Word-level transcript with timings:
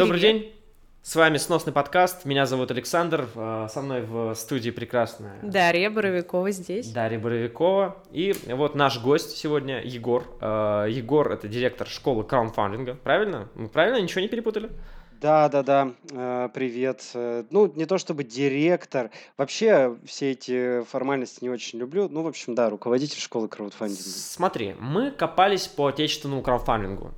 Добрый 0.00 0.20
день. 0.20 0.59
С 1.10 1.16
вами 1.16 1.38
сносный 1.38 1.72
подкаст. 1.72 2.24
Меня 2.24 2.46
зовут 2.46 2.70
Александр. 2.70 3.28
а, 3.34 3.66
Со 3.66 3.82
мной 3.82 4.02
в 4.02 4.32
студии 4.36 4.70
прекрасная 4.70 5.40
Дарья 5.42 5.90
Боровикова 5.90 6.52
здесь. 6.52 6.86
Дарья 6.92 7.18
Боровикова. 7.18 7.96
И 8.12 8.32
вот 8.46 8.76
наш 8.76 9.00
гость 9.02 9.36
сегодня 9.36 9.82
Егор. 9.82 10.24
А, 10.40 10.86
Егор 10.86 11.32
это 11.32 11.48
директор 11.48 11.88
школы 11.88 12.22
краундфандинга. 12.22 12.94
Правильно? 12.94 13.48
Мы 13.56 13.66
правильно 13.68 14.00
ничего 14.00 14.20
не 14.20 14.28
перепутали? 14.28 14.70
Да, 15.20 15.48
да, 15.48 15.62
да, 15.64 15.92
э, 16.12 16.48
привет. 16.54 17.02
Э, 17.12 17.44
Ну, 17.50 17.70
не 17.74 17.84
то 17.86 17.98
чтобы 17.98 18.24
директор, 18.24 19.10
вообще 19.36 19.96
все 20.06 20.30
эти 20.30 20.82
формальности 20.84 21.42
не 21.42 21.50
очень 21.50 21.78
люблю. 21.78 22.08
Ну, 22.08 22.22
в 22.22 22.26
общем, 22.28 22.54
да, 22.54 22.70
руководитель 22.70 23.20
школы 23.20 23.48
краудфандинга. 23.48 24.00
Смотри, 24.02 24.76
мы 24.78 25.10
копались 25.10 25.66
по 25.66 25.88
отечественному 25.88 26.40
краундфандингу. 26.40 27.12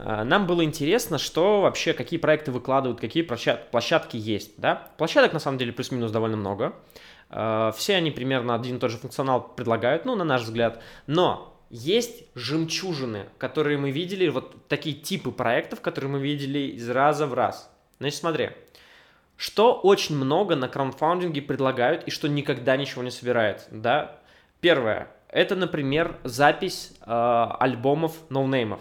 А, 0.00 0.24
Нам 0.24 0.46
было 0.46 0.64
интересно, 0.64 1.18
что 1.18 1.62
вообще, 1.62 1.92
какие 1.92 2.18
проекты 2.18 2.52
выкладывают, 2.52 3.00
какие 3.00 3.24
площад- 3.24 3.70
площадки 3.70 4.16
есть, 4.16 4.52
да? 4.58 4.90
Площадок, 4.96 5.32
на 5.32 5.40
самом 5.40 5.58
деле, 5.58 5.72
плюс-минус 5.72 6.10
довольно 6.10 6.36
много. 6.36 6.74
А, 7.30 7.72
Все 7.72 7.96
они 7.96 8.10
примерно 8.10 8.54
один 8.54 8.76
и 8.76 8.78
тот 8.78 8.90
же 8.90 8.98
функционал 8.98 9.42
предлагают, 9.54 10.04
ну, 10.04 10.14
на 10.14 10.24
наш 10.24 10.42
взгляд. 10.42 10.80
Но 11.06 11.54
есть 11.70 12.24
жемчужины, 12.34 13.26
которые 13.38 13.76
мы 13.78 13.90
видели, 13.90 14.28
вот 14.28 14.68
такие 14.68 14.94
типы 14.94 15.32
проектов, 15.32 15.80
которые 15.80 16.10
мы 16.10 16.20
видели 16.20 16.60
из 16.60 16.88
раза 16.88 17.26
в 17.26 17.34
раз. 17.34 17.70
Значит, 17.98 18.20
смотри, 18.20 18.50
что 19.36 19.74
очень 19.74 20.16
много 20.16 20.56
на 20.56 20.68
краундфандинге 20.68 21.42
предлагают 21.42 22.04
и 22.04 22.10
что 22.10 22.28
никогда 22.28 22.76
ничего 22.76 23.02
не 23.02 23.10
собирает, 23.10 23.66
да? 23.70 24.20
Первое, 24.60 25.08
это, 25.28 25.56
например, 25.56 26.16
запись 26.24 26.94
э, 27.00 27.46
альбомов 27.60 28.14
ноунеймов. 28.30 28.80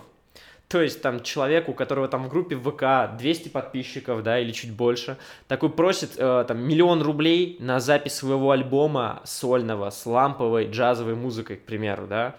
То 0.67 0.81
есть 0.81 1.01
там 1.01 1.23
человек, 1.23 1.69
у 1.69 1.73
которого 1.73 2.09
там 2.09 2.25
в 2.25 2.29
группе 2.29 2.57
ВК 2.57 3.17
200 3.17 3.49
подписчиков, 3.49 4.21
да, 4.21 4.39
или 4.39 4.51
чуть 4.51 4.73
больше, 4.73 5.17
такой 5.47 5.69
просит 5.69 6.15
э, 6.17 6.45
там 6.45 6.59
миллион 6.59 7.01
рублей 7.01 7.55
на 7.61 7.79
запись 7.79 8.15
своего 8.15 8.51
альбома 8.51 9.21
сольного 9.23 9.89
с 9.89 10.05
ламповой 10.05 10.69
джазовой 10.69 11.15
музыкой, 11.15 11.55
к 11.55 11.65
примеру, 11.65 12.05
да. 12.07 12.35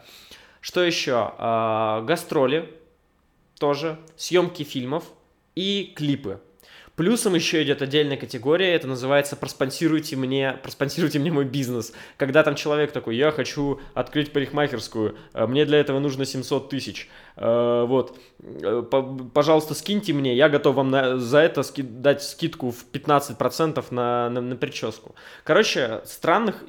Что 0.61 0.83
еще? 0.83 1.33
Э, 1.39 2.03
гастроли 2.05 2.71
тоже, 3.59 3.99
съемки 4.17 4.63
фильмов 4.63 5.05
и 5.55 5.95
клипы. 5.97 6.41
Плюсом 6.99 7.37
еще 7.37 7.63
идет 7.63 7.81
отдельная 7.81 8.17
категория, 8.17 8.75
это 8.75 8.89
называется 8.89 9.37
«проспонсируйте 9.37 10.17
мне, 10.17 10.59
проспонсируйте 10.65 11.21
мне 11.21 11.31
мой 11.31 11.45
бизнес». 11.45 11.93
Когда 12.17 12.43
там 12.43 12.57
человек 12.57 12.91
такой, 12.91 13.15
я 13.15 13.31
хочу 13.31 13.79
открыть 13.95 14.33
парикмахерскую, 14.33 15.17
э, 15.33 15.47
мне 15.47 15.65
для 15.65 15.79
этого 15.79 16.01
нужно 16.01 16.25
700 16.25 16.69
тысяч, 16.69 17.09
Э, 17.41 17.85
вот, 17.87 18.19
Э, 18.41 18.83
по- 18.83 19.03
пожалуйста, 19.03 19.75
скиньте 19.75 20.13
мне, 20.13 20.35
я 20.35 20.49
готов 20.49 20.75
вам 20.75 20.91
на- 20.91 21.19
за 21.19 21.39
это 21.39 21.63
ски- 21.63 21.83
дать 21.83 22.21
скидку 22.23 22.73
в 22.73 22.85
15% 22.85 23.93
на, 23.93 24.29
на, 24.29 24.41
на 24.41 24.57
прическу. 24.57 25.15
Короче, 25.45 26.01
странных 26.05 26.65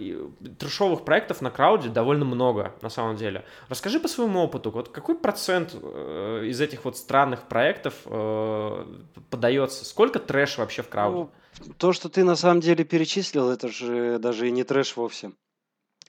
трешовых 0.59 1.05
проектов 1.05 1.41
на 1.41 1.50
крауде 1.50 1.89
довольно 1.89 2.25
много, 2.25 2.73
на 2.83 2.89
самом 2.89 3.16
деле. 3.16 3.45
Расскажи 3.67 4.00
по 4.00 4.07
своему 4.07 4.41
опыту, 4.41 4.69
вот 4.69 4.89
какой 4.89 5.16
процент 5.16 5.73
из 5.73 6.61
этих 6.61 6.85
вот 6.85 6.97
странных 6.97 7.47
проектов 7.47 7.95
подается? 9.30 9.85
Сколько 9.85 10.19
трэш 10.20 10.58
вообще 10.58 10.81
в 10.81 10.89
крауде? 10.89 11.30
Ну, 11.59 11.73
то, 11.78 11.94
что 11.94 12.09
ты 12.09 12.23
на 12.23 12.36
самом 12.36 12.62
деле 12.62 12.84
перечислил, 12.84 13.50
это 13.50 13.67
же 13.67 14.20
даже 14.20 14.48
и 14.48 14.52
не 14.52 14.64
трэш 14.64 14.95
вовсе. 14.95 15.31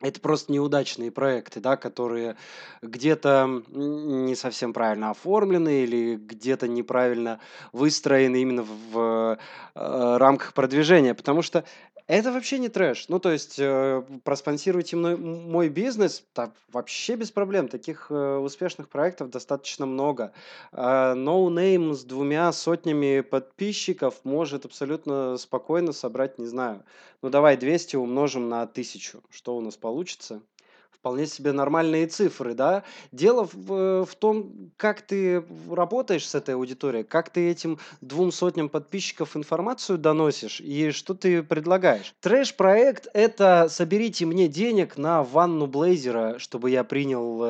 Это 0.01 0.19
просто 0.19 0.51
неудачные 0.51 1.11
проекты, 1.11 1.61
да, 1.61 1.77
которые 1.77 2.37
где-то 2.81 3.63
не 3.69 4.35
совсем 4.35 4.73
правильно 4.73 5.11
оформлены 5.11 5.83
или 5.83 6.17
где-то 6.17 6.69
неправильно 6.69 7.39
выстроены 7.73 8.41
именно 8.41 8.63
в 8.63 9.39
э, 9.75 10.17
рамках 10.17 10.55
продвижения, 10.55 11.15
потому 11.15 11.43
что 11.43 11.65
это 12.13 12.33
вообще 12.33 12.59
не 12.59 12.69
трэш. 12.69 13.09
Ну, 13.09 13.21
то 13.21 13.31
есть, 13.31 13.57
э, 13.59 14.03
проспонсируйте 14.25 14.97
мной, 14.97 15.17
мой 15.17 15.69
бизнес, 15.69 16.25
да, 16.35 16.53
вообще 16.73 17.15
без 17.15 17.31
проблем. 17.31 17.69
Таких 17.69 18.07
э, 18.11 18.37
успешных 18.37 18.89
проектов 18.89 19.31
достаточно 19.31 19.87
много. 19.87 20.33
А, 20.73 21.15
Ноунейм 21.15 21.95
с 21.95 22.05
двумя 22.05 22.51
сотнями 22.53 23.21
подписчиков 23.21 24.17
может 24.25 24.65
абсолютно 24.65 25.37
спокойно 25.37 25.93
собрать, 25.93 26.39
не 26.39 26.47
знаю, 26.47 26.85
ну 27.23 27.31
давай 27.31 27.57
200 27.57 27.97
умножим 27.97 28.49
на 28.49 28.63
1000. 28.63 29.21
Что 29.31 29.57
у 29.57 29.61
нас 29.61 29.77
получится? 29.77 30.43
Вполне 30.91 31.27
себе 31.27 31.53
нормальные 31.53 32.09
цифры, 32.09 32.53
да? 32.53 32.83
Дело 33.11 33.49
в, 33.51 34.05
в 34.05 34.15
том, 34.17 34.71
как 34.77 35.01
ты 35.01 35.43
работаешь 35.71 36.29
с 36.29 36.35
этой 36.35 36.55
аудиторией, 36.55 37.05
как 37.05 37.31
ты 37.31 37.49
этим 37.51 37.79
двум 38.03 38.31
сотням 38.33 38.69
подписчиков 38.69 39.35
информацию 39.35 39.97
доносишь 39.97 40.61
и 40.61 40.91
что 40.91 41.15
ты 41.15 41.43
предлагаешь. 41.43 42.15
Трэш-проект– 42.21 43.07
это 43.15 43.69
«соберите 43.71 44.27
мне 44.27 44.47
денег 44.47 44.99
на 44.99 45.23
ванну 45.23 45.67
Блейзера, 45.67 46.39
чтобы 46.39 46.69
я 46.69 46.85
принял 46.85 47.47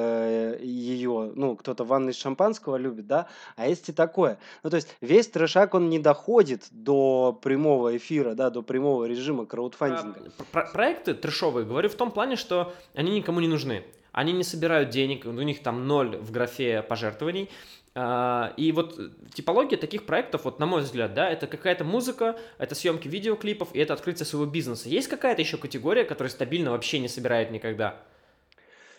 ее». 0.60 1.32
Ну, 1.34 1.56
кто-то 1.56 1.82
ванны 1.82 2.10
из 2.10 2.18
шампанского 2.18 2.76
любит, 2.76 3.08
да? 3.08 3.26
А 3.56 3.66
есть 3.66 3.88
и 3.88 3.92
такое. 3.92 4.38
Ну, 4.62 4.70
то 4.70 4.76
есть 4.76 4.94
весь 5.00 5.26
трэшак, 5.26 5.74
он 5.74 5.90
не 5.90 5.98
доходит 5.98 6.66
до 6.70 7.36
прямого 7.42 7.96
эфира, 7.96 8.34
да, 8.34 8.50
до 8.50 8.62
прямого 8.62 9.06
режима 9.06 9.44
краудфандинга. 9.46 10.30
Про- 10.36 10.44
про- 10.62 10.72
проекты 10.72 11.14
трешовые, 11.14 11.66
говорю 11.66 11.88
в 11.88 11.94
том 11.94 12.12
плане, 12.12 12.36
что 12.36 12.72
они 12.94 13.10
никому 13.10 13.29
не 13.38 13.46
нужны. 13.46 13.84
Они 14.10 14.32
не 14.32 14.42
собирают 14.42 14.90
денег, 14.90 15.24
у 15.24 15.30
них 15.30 15.62
там 15.62 15.86
ноль 15.86 16.16
в 16.16 16.32
графе 16.32 16.82
пожертвований. 16.82 17.48
А, 17.94 18.52
И 18.56 18.72
вот 18.72 18.98
типология 19.34 19.78
таких 19.78 20.06
проектов, 20.06 20.44
вот 20.44 20.58
на 20.58 20.66
мой 20.66 20.82
взгляд, 20.82 21.14
да, 21.14 21.30
это 21.30 21.46
какая-то 21.46 21.84
музыка, 21.84 22.38
это 22.58 22.74
съемки 22.74 23.08
видеоклипов 23.08 23.74
и 23.74 23.78
это 23.78 23.94
открытие 23.94 24.26
своего 24.26 24.50
бизнеса. 24.50 24.88
Есть 24.88 25.08
какая-то 25.08 25.42
еще 25.42 25.58
категория, 25.58 26.04
которая 26.04 26.30
стабильно 26.30 26.70
вообще 26.72 26.98
не 26.98 27.08
собирает 27.08 27.50
никогда? 27.50 28.02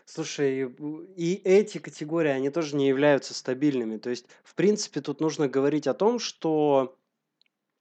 Слушай, 0.06 0.74
и 1.16 1.42
эти 1.46 1.78
категории, 1.78 2.32
они 2.32 2.50
тоже 2.50 2.76
не 2.76 2.88
являются 2.88 3.34
стабильными. 3.34 3.98
То 3.98 4.10
есть, 4.10 4.26
в 4.44 4.56
принципе, 4.56 5.00
тут 5.00 5.22
нужно 5.22 5.48
говорить 5.48 5.88
о 5.88 5.94
том, 5.94 6.20
что, 6.20 6.98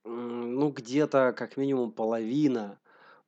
ну, 0.04 0.68
где-то 0.70 1.34
как 1.36 1.56
минимум 1.56 1.90
половина 1.90 2.78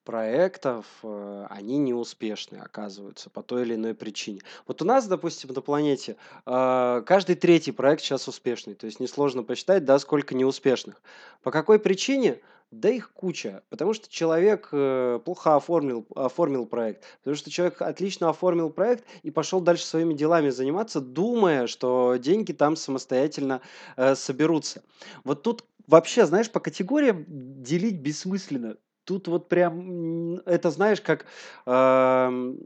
проектов, 0.04 0.86
э, 1.02 1.46
они 1.50 1.78
неуспешны, 1.78 2.56
оказываются, 2.56 3.30
по 3.30 3.42
той 3.42 3.62
или 3.62 3.74
иной 3.74 3.94
причине. 3.94 4.40
Вот 4.66 4.82
у 4.82 4.84
нас, 4.84 5.06
допустим, 5.06 5.50
на 5.54 5.60
планете 5.60 6.16
э, 6.46 7.02
каждый 7.06 7.36
третий 7.36 7.72
проект 7.72 8.02
сейчас 8.02 8.28
успешный. 8.28 8.74
То 8.74 8.86
есть 8.86 9.00
несложно 9.00 9.42
посчитать, 9.42 9.84
да, 9.84 9.98
сколько 9.98 10.34
неуспешных. 10.34 11.00
По 11.42 11.50
какой 11.50 11.78
причине? 11.78 12.40
Да 12.70 12.88
их 12.88 13.12
куча. 13.12 13.62
Потому 13.68 13.92
что 13.92 14.10
человек 14.10 14.68
э, 14.72 15.20
плохо 15.24 15.56
оформил, 15.56 16.06
оформил 16.14 16.66
проект. 16.66 17.04
Потому 17.18 17.36
что 17.36 17.50
человек 17.50 17.82
отлично 17.82 18.30
оформил 18.30 18.70
проект 18.70 19.04
и 19.22 19.30
пошел 19.30 19.60
дальше 19.60 19.84
своими 19.84 20.14
делами 20.14 20.48
заниматься, 20.48 21.00
думая, 21.00 21.66
что 21.66 22.16
деньги 22.16 22.52
там 22.52 22.76
самостоятельно 22.76 23.60
соберутся. 24.14 24.82
Вот 25.24 25.42
тут 25.42 25.64
вообще, 25.86 26.24
знаешь, 26.24 26.50
по 26.50 26.60
категориям 26.60 27.24
делить 27.28 28.00
бессмысленно. 28.00 28.76
Тут 29.04 29.26
вот 29.26 29.48
прям, 29.48 30.36
это 30.46 30.70
знаешь, 30.70 31.00
как, 31.00 31.26
ам, 31.66 32.56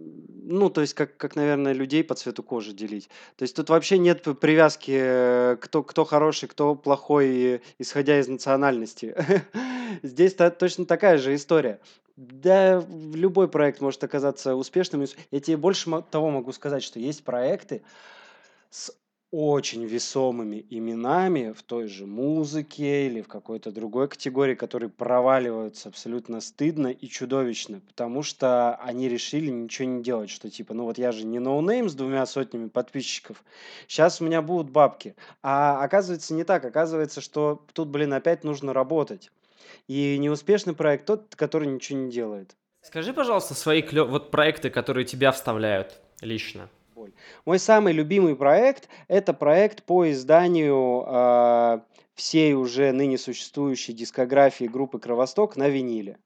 ну, 0.45 0.69
то 0.69 0.83
есть, 0.83 0.93
как, 0.93 1.17
как, 1.17 1.35
наверное, 1.35 1.73
людей 1.73 2.05
по 2.05 2.15
цвету 2.15 2.43
кожи 2.43 2.73
делить. 2.73 3.09
То 3.37 3.43
есть 3.43 3.57
тут 3.57 3.71
вообще 3.71 3.97
нет 3.97 4.23
привязки, 4.39 4.93
э, 4.95 5.57
кто, 5.61 5.83
кто 5.83 6.05
хороший, 6.05 6.49
кто 6.49 6.75
плохой, 6.75 7.55
э, 7.55 7.61
исходя 7.79 8.19
из 8.21 8.29
национальности. 8.29 9.17
Здесь 10.03 10.35
точно 10.35 10.85
такая 10.85 11.17
же 11.17 11.35
история. 11.35 11.81
Да, 12.17 12.85
любой 13.15 13.49
проект 13.49 13.81
может 13.81 14.03
оказаться 14.05 14.55
успешным. 14.55 15.05
Я 15.31 15.41
тебе 15.41 15.57
больше 15.57 16.03
того 16.11 16.31
могу 16.31 16.53
сказать, 16.53 16.83
что 16.83 16.99
есть 16.99 17.25
проекты 17.25 17.83
с 18.71 18.95
очень 19.37 19.85
весомыми 19.85 20.65
именами 20.71 21.53
в 21.53 21.63
той 21.63 21.89
же 21.89 22.07
музыке 22.07 23.07
или 23.07 23.21
в 23.21 23.29
какой-то 23.29 23.71
другой 23.71 24.09
категории, 24.09 24.55
которые 24.55 24.89
проваливаются 24.89 25.91
абсолютно 25.91 26.41
стыдно 26.41 26.87
и 26.87 27.07
чудовищно, 27.07 27.81
потому 27.87 28.23
что 28.23 28.77
они 28.77 29.11
решили 29.11 29.51
ничего 29.51 29.89
не 29.89 30.03
делать, 30.03 30.31
что 30.31 30.49
типа, 30.49 30.73
ну 30.73 30.85
вот 30.85 30.97
я 30.97 31.13
же 31.13 31.27
не 31.27 31.39
ноунейм 31.39 31.91
с 31.91 31.95
двумя 31.95 32.25
сотнями 32.25 32.69
подписчиков, 32.69 33.45
сейчас 33.87 34.23
у 34.23 34.25
меня 34.25 34.41
будут 34.41 34.71
бабки. 34.71 35.15
А 35.43 35.85
оказывается 35.85 36.33
не 36.33 36.45
так, 36.45 36.65
оказывается, 36.65 37.21
что 37.21 37.63
тут, 37.75 37.89
блин, 37.89 38.15
опять 38.15 38.43
нужно 38.43 38.73
работать. 38.73 39.31
И 39.87 40.17
неуспешный 40.19 40.75
проект 40.75 41.05
тот, 41.05 41.35
который 41.37 41.69
ничего 41.69 41.99
не 41.99 42.11
делает. 42.11 42.57
Скажи, 42.81 43.13
пожалуйста, 43.13 43.53
свои 43.53 43.83
клё- 43.83 44.07
вот 44.07 44.31
проекты, 44.31 44.71
которые 44.71 45.05
тебя 45.05 45.31
вставляют 45.31 46.01
лично. 46.23 46.71
Боль. 47.07 47.13
Мой 47.45 47.59
самый 47.59 47.93
любимый 47.93 48.37
проект– 48.37 48.89
это 49.09 49.33
проект 49.33 49.85
по 49.85 50.11
изданию 50.11 51.05
а, 51.07 51.83
всей 52.15 52.55
уже 52.55 52.93
ныне 52.93 53.19
существующей 53.19 53.93
дискографии 53.93 54.65
группы 54.65 54.99
«Кровосток» 54.99 55.57
на 55.57 55.69
виниле. 55.69 56.19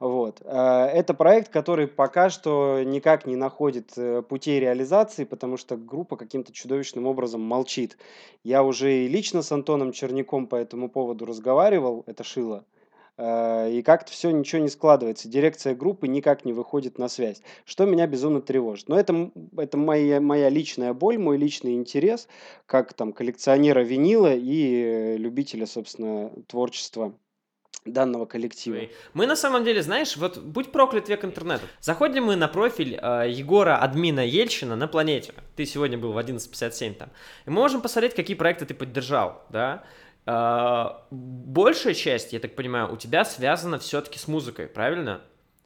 Вот. 0.00 0.42
А, 0.44 0.86
это 0.86 1.14
проект, 1.14 1.50
который 1.50 1.86
пока 1.86 2.30
что 2.30 2.82
никак 2.84 3.26
не 3.26 3.36
находит 3.36 3.92
э, 3.96 4.22
путей 4.22 4.60
реализации, 4.60 5.24
потому 5.24 5.56
что 5.56 5.76
группа 5.76 6.16
каким-то 6.16 6.52
чудовищным 6.52 7.06
образом 7.06 7.40
молчит. 7.40 7.96
Я 8.42 8.62
уже 8.62 9.04
и 9.04 9.08
лично 9.08 9.42
с 9.42 9.52
Антоном 9.52 9.92
Черняком 9.92 10.46
по 10.46 10.56
этому 10.56 10.88
поводу 10.88 11.26
разговаривал, 11.26 12.04
это 12.06 12.24
Шило, 12.24 12.64
и 13.16 13.82
как-то 13.84 14.10
все 14.10 14.30
ничего 14.30 14.62
не 14.62 14.68
складывается. 14.68 15.28
Дирекция 15.28 15.74
группы 15.74 16.08
никак 16.08 16.44
не 16.44 16.52
выходит 16.52 16.98
на 16.98 17.08
связь, 17.08 17.42
что 17.64 17.84
меня 17.84 18.06
безумно 18.06 18.40
тревожит. 18.40 18.88
Но 18.88 18.98
это, 18.98 19.30
это 19.56 19.76
моя, 19.76 20.20
моя 20.20 20.48
личная 20.48 20.92
боль, 20.94 21.18
мой 21.18 21.36
личный 21.36 21.74
интерес, 21.74 22.28
как 22.66 22.92
там 22.94 23.12
коллекционера 23.12 23.80
винила 23.80 24.34
и 24.34 25.16
любителя, 25.16 25.66
собственно, 25.66 26.32
творчества 26.48 27.14
данного 27.84 28.26
коллектива. 28.26 28.78
Мы 29.12 29.26
на 29.26 29.36
самом 29.36 29.64
деле, 29.64 29.82
знаешь, 29.82 30.16
вот 30.16 30.38
будь 30.38 30.72
проклят 30.72 31.08
век 31.08 31.24
интернета. 31.24 31.64
Заходим 31.80 32.24
мы 32.24 32.36
на 32.36 32.48
профиль 32.48 32.98
э, 33.00 33.26
Егора 33.30 33.76
Админа 33.76 34.20
Ельчина 34.26 34.76
на 34.76 34.88
планете. 34.88 35.34
Ты 35.56 35.66
сегодня 35.66 35.98
был 35.98 36.12
в 36.12 36.18
11.57 36.18 36.94
там. 36.94 37.10
И 37.46 37.50
мы 37.50 37.56
можем 37.56 37.82
посмотреть, 37.82 38.14
какие 38.14 38.36
проекты 38.36 38.64
ты 38.64 38.74
поддержал, 38.74 39.42
да. 39.50 39.84
Э, 40.26 40.86
большая 41.10 41.94
часть, 41.94 42.32
я 42.32 42.40
так 42.40 42.54
понимаю, 42.54 42.92
у 42.92 42.96
тебя 42.96 43.24
связана 43.24 43.78
все-таки 43.78 44.18
с 44.18 44.28
музыкой, 44.28 44.66
правильно? 44.66 45.22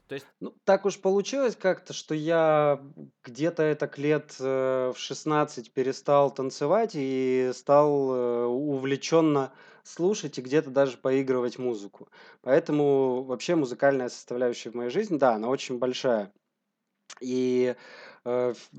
То 0.07 0.15
есть... 0.15 0.25
Ну, 0.39 0.55
так 0.63 0.85
уж 0.85 0.99
получилось 0.99 1.55
как-то, 1.55 1.93
что 1.93 2.15
я 2.15 2.81
где-то 3.23 3.61
это 3.61 3.91
лет 3.97 4.35
э, 4.39 4.91
в 4.95 4.97
16 4.97 5.71
перестал 5.71 6.31
танцевать 6.31 6.91
и 6.95 7.51
стал 7.53 8.11
э, 8.11 8.45
увлеченно 8.45 9.53
слушать 9.83 10.39
и 10.39 10.41
где-то 10.41 10.71
даже 10.71 10.97
поигрывать 10.97 11.59
музыку. 11.59 12.09
Поэтому 12.41 13.23
вообще 13.23 13.55
музыкальная 13.55 14.09
составляющая 14.09 14.71
в 14.71 14.75
моей 14.75 14.89
жизни, 14.89 15.17
да, 15.17 15.35
она 15.35 15.47
очень 15.47 15.77
большая. 15.77 16.33
И 17.21 17.75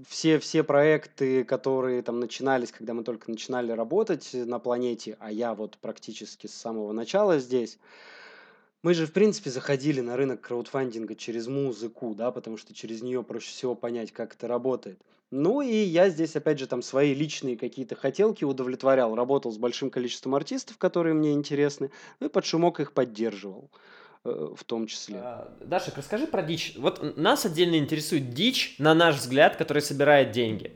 все, 0.08 0.38
все 0.38 0.62
проекты, 0.62 1.44
которые 1.44 2.02
там 2.02 2.20
начинались, 2.20 2.73
когда 2.73 2.94
мы 2.94 3.05
только 3.05 3.31
начинали 3.31 3.73
работать 3.73 4.31
на 4.32 4.58
планете, 4.58 5.17
а 5.20 5.31
я 5.31 5.55
вот 5.55 5.79
практически 5.79 6.47
с 6.47 6.55
самого 6.55 6.93
начала 6.93 7.38
здесь, 7.38 7.79
мы 8.82 8.94
же, 8.94 9.06
в 9.06 9.12
принципе, 9.12 9.50
заходили 9.50 10.00
на 10.00 10.17
рынок 10.17 10.41
краудфандинга 10.41 11.14
через 11.14 11.47
музыку, 11.47 12.14
да, 12.14 12.31
потому 12.31 12.56
что 12.56 12.73
через 12.73 13.02
нее 13.02 13.23
проще 13.23 13.50
всего 13.50 13.75
понять, 13.75 14.11
как 14.11 14.35
это 14.35 14.49
работает. 14.49 14.99
Ну 15.31 15.61
и 15.61 15.76
я 15.76 16.08
здесь, 16.08 16.35
опять 16.35 16.58
же, 16.58 16.67
там 16.67 16.82
свои 16.82 17.14
личные 17.14 17.56
какие-то 17.56 17.94
хотелки 17.94 18.44
удовлетворял, 18.44 19.14
работал 19.14 19.53
с 19.53 19.58
большим 19.58 19.91
количеством 19.91 20.35
артистов, 20.35 20.79
которые 20.79 21.14
мне 21.14 21.32
интересны, 21.32 21.91
ну 22.19 22.26
и 22.26 22.31
под 22.31 22.44
шумок 22.44 22.81
их 22.81 22.93
поддерживал 22.93 23.70
э, 23.73 24.00
в 24.25 24.64
том 24.64 24.87
числе. 24.87 25.17
А, 25.19 25.49
Дашик, 25.61 25.96
расскажи 25.96 26.26
про 26.26 26.43
дичь. 26.43 26.75
Вот 26.76 27.17
нас 27.17 27.46
отдельно 27.46 27.76
интересует 27.76 28.31
дичь, 28.31 28.76
на 28.78 28.94
наш 28.94 29.17
взгляд, 29.17 29.56
которая 29.56 29.82
собирает 29.82 30.31
деньги. 30.31 30.72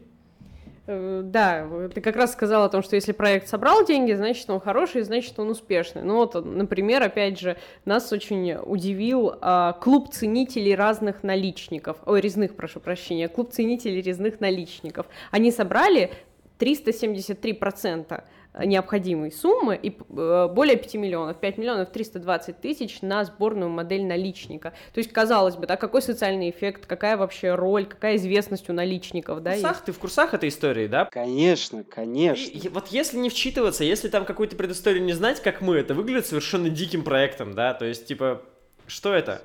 Э, 0.87 1.23
да, 1.25 1.67
ты 1.95 2.01
как 2.01 2.17
раз 2.17 2.33
сказал 2.33 2.65
о 2.65 2.69
том, 2.69 2.83
что 2.83 2.97
если 2.97 3.13
проект 3.13 3.49
собрал 3.49 3.85
деньги, 3.85 4.13
значит 4.13 4.49
он 4.49 4.61
хороший, 4.61 5.03
значит 5.03 5.39
он 5.39 5.51
успешный. 5.51 6.03
Ну 6.03 6.17
вот, 6.17 6.35
например, 6.45 7.03
опять 7.03 7.39
же, 7.39 7.57
нас 7.85 8.13
очень 8.13 8.55
удивил 8.55 9.35
а, 9.41 9.73
клуб 9.75 10.11
ценителей 10.13 10.75
разных 10.75 11.23
наличников, 11.23 11.99
ой, 12.07 12.21
резных, 12.21 12.55
прошу 12.55 12.81
прощения, 12.81 13.29
клуб 13.29 13.51
ценителей 13.51 14.01
резных 14.01 14.41
наличников. 14.41 15.07
Они 15.31 15.51
собрали 15.51 16.13
373% 16.59 18.25
необходимой 18.59 19.33
суммы 19.33 19.79
и 19.81 19.91
э, 19.91 20.49
более 20.53 20.77
5 20.77 20.95
миллионов, 20.95 21.39
5 21.39 21.59
миллионов 21.59 21.91
320 21.91 22.61
тысяч 22.61 23.03
на 23.03 23.25
сборную 23.25 23.71
модель 23.71 24.05
наличника. 24.05 24.73
То 24.93 24.99
есть, 24.99 25.13
казалось 25.13 25.57
бы, 25.57 25.67
да, 25.67 25.77
какой 25.77 26.03
социальный 26.03 26.51
эффект, 26.51 26.87
какая 26.87 27.17
вообще 27.17 27.55
роль, 27.55 27.87
какая 27.87 28.17
известность 28.17 28.71
у 28.71 28.73
наличников, 28.73 29.43
да? 29.43 29.57
Сах, 29.57 29.85
ты 29.85 29.93
в 29.93 29.99
курсах 29.99 30.35
этой 30.35 30.51
истории, 30.51 30.87
да? 30.87 31.07
Конечно, 31.07 31.83
конечно. 31.83 32.45
И, 32.45 32.67
и 32.67 32.69
вот 32.69 32.89
если 32.89 33.19
не 33.19 33.29
вчитываться, 33.29 33.83
если 33.83 34.09
там 34.09 34.25
какую-то 34.25 34.55
предысторию 34.55 35.03
не 35.03 35.13
знать, 35.13 35.43
как 35.43 35.61
мы, 35.61 35.77
это 35.77 35.95
выглядит 35.95 36.27
совершенно 36.27 36.69
диким 36.69 37.03
проектом, 37.03 37.55
да, 37.55 37.75
то 37.75 37.85
есть, 37.85 38.07
типа, 38.07 38.43
что 38.87 39.13
это? 39.13 39.43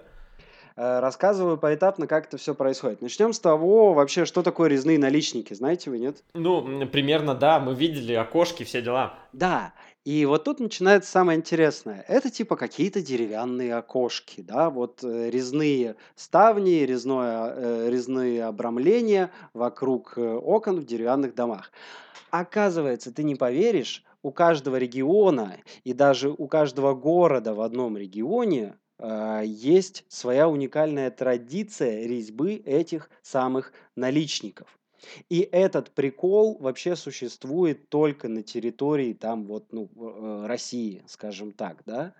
Э, 0.80 1.02
рассказываю 1.02 1.58
поэтапно, 1.58 2.08
как 2.08 2.28
это 2.28 2.38
все 2.38 2.56
происходит. 2.56 3.02
Начнем 3.02 3.34
с 3.34 3.40
того, 3.42 3.94
вообще, 3.94 4.24
что 4.24 4.44
такое 4.44 4.70
резные 4.70 4.98
наличники, 4.98 5.54
знаете 5.54 5.90
вы, 5.90 6.00
нет? 6.00 6.24
Ну, 6.34 6.88
примерно, 6.88 7.36
да, 7.36 7.60
мы 7.60 7.76
видели 7.76 8.14
окошки, 8.14 8.64
все 8.64 8.82
дела. 8.82 9.16
Да, 9.34 9.74
и 10.06 10.26
вот 10.26 10.46
тут 10.46 10.62
начинается 10.62 11.12
самое 11.12 11.38
интересное. 11.38 12.06
Это 12.08 12.30
типа 12.30 12.56
какие-то 12.56 13.02
деревянные 13.02 13.76
окошки, 13.76 14.40
да, 14.40 14.70
вот 14.70 15.04
э, 15.04 15.30
резные 15.30 15.98
ставни, 16.16 16.86
резное, 16.86 17.54
э, 17.58 17.90
резные 17.90 18.46
обрамления 18.46 19.32
вокруг 19.54 20.14
окон 20.18 20.80
в 20.80 20.86
деревянных 20.86 21.36
домах. 21.36 21.74
Оказывается, 22.30 23.14
ты 23.14 23.24
не 23.24 23.36
поверишь, 23.36 24.06
у 24.22 24.32
каждого 24.32 24.78
региона 24.78 25.58
и 25.84 25.92
даже 25.92 26.30
у 26.30 26.48
каждого 26.48 26.94
города 26.94 27.54
в 27.54 27.60
одном 27.60 27.98
регионе 27.98 28.76
есть 29.46 30.06
своя 30.10 30.50
уникальная 30.50 31.10
традиция 31.10 32.06
резьбы 32.06 32.56
этих 32.56 33.10
самых 33.22 33.72
наличников. 33.96 34.80
И 35.30 35.48
этот 35.52 35.92
прикол 35.92 36.58
вообще 36.60 36.96
существует 36.96 37.90
только 37.90 38.28
на 38.28 38.44
территории 38.44 39.14
там 39.14 39.46
вот, 39.46 39.66
ну, 39.72 39.90
э, 39.96 40.46
России, 40.48 41.04
скажем 41.08 41.52
так, 41.52 41.84
да. 41.86 42.14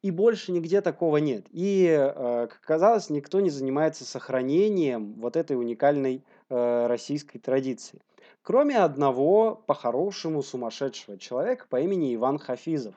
И 0.00 0.10
больше 0.10 0.52
нигде 0.52 0.80
такого 0.80 1.18
нет. 1.18 1.46
И, 1.50 1.86
э, 1.86 2.46
как 2.48 2.60
оказалось, 2.62 3.10
никто 3.10 3.40
не 3.40 3.50
занимается 3.50 4.04
сохранением 4.04 5.14
вот 5.14 5.36
этой 5.36 5.56
уникальной 5.58 6.24
э, 6.48 6.86
российской 6.86 7.38
традиции. 7.38 8.00
Кроме 8.42 8.78
одного 8.78 9.54
по-хорошему 9.66 10.42
сумасшедшего 10.42 11.18
человека 11.18 11.66
по 11.68 11.80
имени 11.80 12.14
Иван 12.14 12.38
Хафизов 12.38 12.94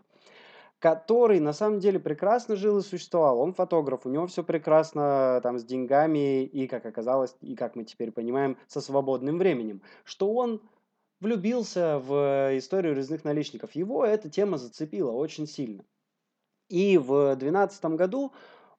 который 0.85 1.39
на 1.39 1.51
самом 1.51 1.79
деле 1.79 1.99
прекрасно 1.99 2.55
жил 2.55 2.77
и 2.77 2.83
существовал. 2.83 3.39
Он 3.39 3.55
фотограф, 3.55 4.05
у 4.05 4.09
него 4.09 4.27
все 4.27 4.43
прекрасно 4.43 5.39
там 5.41 5.57
с 5.57 5.63
деньгами 5.63 6.43
и, 6.43 6.67
как 6.67 6.85
оказалось, 6.85 7.35
и 7.41 7.55
как 7.55 7.75
мы 7.75 7.85
теперь 7.85 8.11
понимаем, 8.11 8.55
со 8.67 8.81
свободным 8.81 9.39
временем. 9.39 9.81
Что 10.03 10.31
он 10.31 10.61
влюбился 11.19 11.97
в 11.97 12.55
историю 12.55 12.93
резных 12.93 13.23
наличников. 13.23 13.71
Его 13.71 14.05
эта 14.05 14.29
тема 14.29 14.59
зацепила 14.59 15.09
очень 15.09 15.47
сильно. 15.47 15.83
И 16.69 16.99
в 16.99 17.35
2012 17.35 17.85
году 17.85 18.31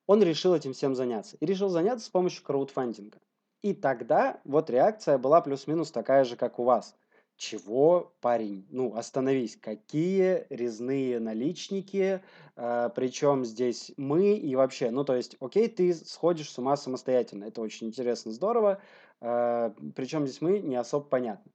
он 0.07 0.23
решил 0.23 0.55
этим 0.55 0.75
всем 0.75 0.95
заняться. 0.95 1.37
И 1.41 1.45
решил 1.45 1.71
заняться 1.71 2.07
с 2.07 2.11
помощью 2.11 2.45
краудфандинга. 2.45 3.19
И 3.63 3.75
тогда 3.75 4.41
вот 4.45 4.71
реакция 4.71 5.19
была 5.19 5.41
плюс-минус 5.41 5.91
такая 5.91 6.23
же, 6.23 6.37
как 6.37 6.61
у 6.61 6.63
вас– 6.63 6.95
чего, 7.37 8.15
парень? 8.21 8.67
Ну, 8.71 8.97
остановись. 8.97 9.57
Какие 9.57 10.47
резные 10.51 11.21
наличники? 11.21 12.23
Э, 12.57 12.91
причем 12.95 13.45
здесь 13.45 13.93
мы 13.97 14.35
и 14.35 14.55
вообще, 14.57 14.91
ну, 14.91 15.05
то 15.05 15.15
есть, 15.15 15.37
окей, 15.41 15.69
ты 15.69 15.95
сходишь 15.95 16.51
с 16.51 16.59
ума 16.59 16.77
самостоятельно. 16.77 17.45
Это 17.45 17.61
очень 17.61 17.89
интересно, 17.89 18.33
здорово. 18.33 18.81
Э, 19.21 19.73
причем 19.95 20.27
здесь 20.27 20.41
мы 20.41 20.59
не 20.59 20.77
особо 20.77 21.07
понятно. 21.07 21.53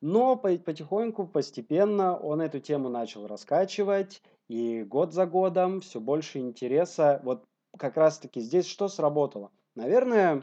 Но 0.00 0.34
потихоньку, 0.34 1.28
постепенно 1.28 2.16
он 2.16 2.40
эту 2.40 2.58
тему 2.58 2.88
начал 2.88 3.28
раскачивать, 3.28 4.20
и 4.48 4.82
год 4.82 5.12
за 5.12 5.26
годом 5.26 5.80
все 5.80 6.00
больше 6.00 6.40
интереса. 6.40 7.20
Вот 7.22 7.44
как 7.78 7.96
раз-таки 7.96 8.40
здесь 8.40 8.66
что 8.66 8.88
сработало? 8.88 9.52
Наверное, 9.76 10.42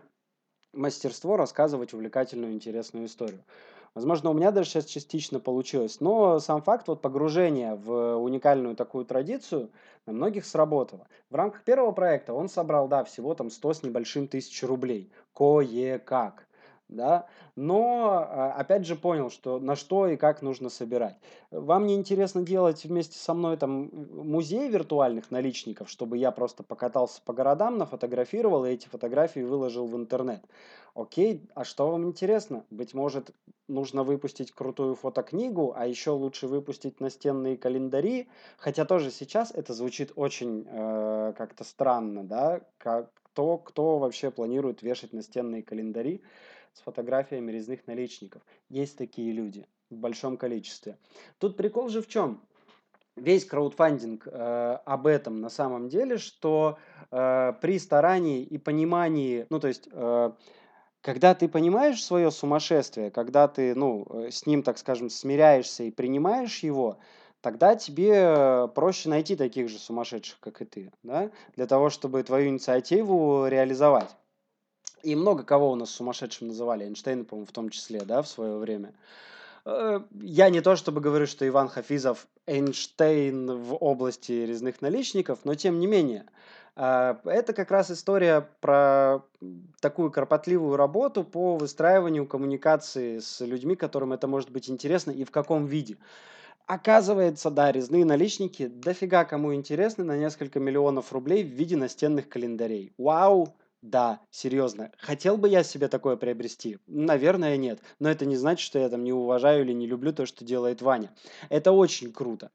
мастерство 0.73 1.35
рассказывать 1.35 1.93
увлекательную, 1.93 2.53
интересную 2.53 3.07
историю. 3.07 3.43
Возможно, 3.99 4.29
у 4.29 4.33
меня 4.33 4.51
даже 4.51 4.69
сейчас 4.69 4.85
частично 4.85 5.41
получилось, 5.41 5.99
но 5.99 6.39
сам 6.39 6.61
факт 6.61 6.87
вот 6.87 7.01
погружения 7.01 7.75
в 7.75 8.15
уникальную 8.15 8.73
такую 8.73 9.03
традицию 9.03 9.71
на 10.05 10.13
многих 10.13 10.45
сработало. 10.45 11.05
В 11.29 11.35
рамках 11.35 11.65
первого 11.65 11.91
проекта 11.91 12.33
он 12.33 12.47
собрал, 12.47 12.87
да, 12.87 13.03
всего 13.03 13.35
там 13.35 13.49
100 13.49 13.73
с 13.73 13.83
небольшим 13.83 14.29
тысяч 14.29 14.63
рублей. 14.63 15.11
Кое-как 15.35 16.47
да, 16.89 17.27
но 17.55 18.27
а, 18.29 18.53
опять 18.57 18.85
же 18.85 18.95
понял, 18.95 19.29
что 19.29 19.59
на 19.59 19.75
что 19.75 20.07
и 20.07 20.17
как 20.17 20.41
нужно 20.41 20.69
собирать. 20.69 21.15
Вам 21.51 21.85
не 21.85 21.95
интересно 21.95 22.41
делать 22.41 22.83
вместе 22.83 23.17
со 23.17 23.33
мной 23.33 23.57
там 23.57 23.89
музей 24.11 24.67
виртуальных 24.69 25.31
наличников, 25.31 25.89
чтобы 25.89 26.17
я 26.17 26.31
просто 26.31 26.63
покатался 26.63 27.21
по 27.23 27.33
городам, 27.33 27.77
нафотографировал 27.77 28.65
и 28.65 28.71
эти 28.71 28.87
фотографии 28.87 29.41
выложил 29.41 29.85
в 29.85 29.95
интернет. 29.95 30.43
Окей, 30.95 31.47
а 31.53 31.63
что 31.63 31.91
вам 31.91 32.05
интересно? 32.07 32.65
Быть 32.71 32.93
может, 32.93 33.31
нужно 33.67 34.03
выпустить 34.03 34.51
крутую 34.51 34.95
фотокнигу, 34.95 35.73
а 35.75 35.85
еще 35.85 36.09
лучше 36.11 36.47
выпустить 36.47 36.99
настенные 36.99 37.55
календари, 37.55 38.27
хотя 38.57 38.85
тоже 38.85 39.11
сейчас 39.11 39.51
это 39.51 39.73
звучит 39.73 40.11
очень 40.15 40.65
э, 40.67 41.33
как-то 41.37 41.63
странно, 41.63 42.23
да, 42.23 42.61
как, 42.79 43.11
кто, 43.23 43.57
кто 43.57 43.99
вообще 43.99 44.31
планирует 44.31 44.81
вешать 44.81 45.13
настенные 45.13 45.63
календари 45.63 46.21
с 46.73 46.81
фотографиями 46.81 47.51
резных 47.51 47.87
наличников. 47.87 48.41
Есть 48.69 48.97
такие 48.97 49.31
люди 49.31 49.67
в 49.89 49.95
большом 49.95 50.37
количестве. 50.37 50.97
Тут 51.39 51.57
прикол 51.57 51.89
же 51.89 52.01
в 52.01 52.07
чем? 52.07 52.41
весь 53.19 53.45
краудфандинг 53.45 54.27
э, 54.27 54.77
об 54.85 55.07
этом 55.07 55.41
на 55.41 55.49
самом 55.49 55.89
деле, 55.89 56.17
что 56.17 56.77
э, 57.11 57.53
при 57.61 57.79
старании 57.79 58.43
и 58.43 58.57
понимании, 58.57 59.45
ну 59.49 59.59
то 59.59 59.67
есть, 59.67 59.87
э, 59.91 60.31
когда 61.01 61.33
ты 61.33 61.47
понимаешь 61.47 62.03
свое 62.03 62.31
сумасшествие, 62.31 63.11
когда 63.11 63.47
ты, 63.47 63.73
ну, 63.75 64.05
э, 64.09 64.31
с 64.31 64.45
ним, 64.45 64.63
так 64.63 64.77
скажем, 64.77 65.09
смиряешься 65.09 65.83
и 65.83 65.91
принимаешь 65.91 66.59
его, 66.59 66.99
тогда 67.41 67.75
тебе 67.75 68.67
проще 68.75 69.09
найти 69.09 69.35
таких 69.35 69.69
же 69.69 69.79
сумасшедших, 69.79 70.39
как 70.39 70.61
и 70.61 70.65
ты, 70.65 70.91
да, 71.03 71.31
для 71.55 71.67
того, 71.67 71.89
чтобы 71.89 72.23
твою 72.23 72.49
инициативу 72.49 73.47
реализовать. 73.47 74.15
И 75.03 75.15
много 75.15 75.43
кого 75.43 75.71
у 75.71 75.75
нас 75.75 75.89
сумасшедшим 75.89 76.49
называли, 76.49 76.85
Эйнштейна, 76.85 77.25
по-моему, 77.25 77.47
в 77.47 77.51
том 77.51 77.69
числе, 77.69 78.01
да, 78.01 78.21
в 78.21 78.27
свое 78.27 78.57
время. 78.57 78.93
Э, 79.65 80.01
я 80.21 80.49
не 80.49 80.61
то 80.61 80.75
чтобы 80.75 81.01
говорю, 81.01 81.27
что 81.27 81.47
Иван 81.47 81.69
Хафизов 81.69 82.27
Эйнштейн 82.47 83.51
в 83.51 83.75
области 83.75 84.31
резных 84.31 84.81
наличников, 84.81 85.39
но 85.43 85.55
тем 85.55 85.79
не 85.79 85.87
менее. 85.87 86.25
А, 86.81 87.19
это 87.25 87.51
как 87.53 87.71
раз 87.71 87.91
история 87.91 88.47
про 88.61 89.21
такую 89.81 90.11
кропотливую 90.11 90.77
работу 90.77 91.25
по 91.25 91.57
выстраиванию 91.57 92.25
коммуникации 92.25 93.19
с 93.19 93.41
людьми, 93.41 93.75
которым 93.75 94.13
это 94.13 94.27
может 94.27 94.49
быть 94.49 94.69
интересно 94.69 95.11
и 95.11 95.25
в 95.25 95.31
каком 95.31 95.65
виде. 95.65 95.97
Оказывается, 96.67 97.49
да, 97.49 97.71
резные 97.71 98.05
наличники 98.05 98.67
дофига 98.67 99.25
кому 99.25 99.53
интересны 99.53 100.03
на 100.03 100.17
несколько 100.17 100.59
миллионов 100.59 101.11
рублей 101.11 101.43
в 101.43 101.47
виде 101.47 101.75
настенных 101.75 102.29
календарей. 102.29 102.93
Вау! 102.97 103.55
Да, 103.81 104.19
серьезно. 104.29 104.91
Хотел 104.97 105.37
бы 105.37 105.47
я 105.47 105.63
себе 105.63 105.87
такое 105.87 106.17
приобрести? 106.17 106.79
Наверное, 106.87 107.55
нет. 107.55 107.79
Но 107.99 108.09
это 108.09 108.25
не 108.25 108.35
значит, 108.35 108.65
что 108.65 108.77
я 108.77 108.89
там 108.89 109.03
не 109.05 109.13
уважаю 109.13 109.63
или 109.63 109.71
не 109.71 109.87
люблю 109.87 110.11
то, 110.11 110.25
что 110.25 110.43
делает 110.43 110.81
Ваня. 110.81 111.15
Это 111.49 111.71
очень 111.71 112.11
круто. 112.11 112.51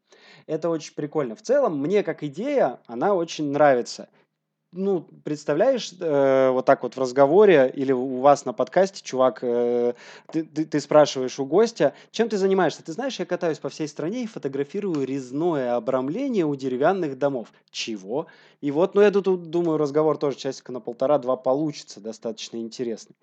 Это 0.47 0.69
очень 0.69 0.95
прикольно. 0.95 1.35
В 1.35 1.41
целом, 1.43 1.79
мне 1.79 2.03
как 2.03 2.23
идея, 2.25 2.81
она 2.87 3.15
очень 3.15 3.51
нравится 3.51 4.09
ну, 4.75 5.07
представляешь, 5.23 5.93
э, 6.01 6.51
вот 6.51 6.67
так 6.67 6.83
вот 6.83 6.97
в 6.97 7.01
разговоре 7.01 7.73
или 7.75 7.93
у 7.93 8.21
вас 8.21 8.45
на 8.45 8.53
подкасте, 8.53 9.03
чувак, 9.03 9.39
э, 9.43 9.95
ты, 10.33 10.43
ты, 10.43 10.65
ты 10.65 10.81
спрашиваешь 10.81 11.39
у 11.39 11.45
гостя, 11.45 11.95
чем 12.11 12.29
ты 12.29 12.37
занимаешься? 12.37 12.83
Ты 12.83 12.93
знаешь, 12.93 13.19
я 13.19 13.27
катаюсь 13.27 13.59
по 13.59 13.69
всей 13.69 13.89
стране 13.89 14.25
и 14.25 14.27
фотографирую 14.27 15.07
резное 15.07 15.77
обрамление 15.77 16.45
у 16.45 16.55
деревянных 16.55 17.19
домов. 17.19 17.49
Чего? 17.71 18.27
И 18.65 18.71
вот, 18.71 18.95
ну, 18.95 19.03
я 19.03 19.11
тут 19.11 19.51
думаю, 19.51 19.77
разговор 19.77 20.17
тоже 20.17 20.39
часика 20.39 20.73
на 20.73 20.81
полтора-два 20.81 21.37
получится, 21.37 22.01
достаточно 22.01 22.57
интересный. 22.57 23.15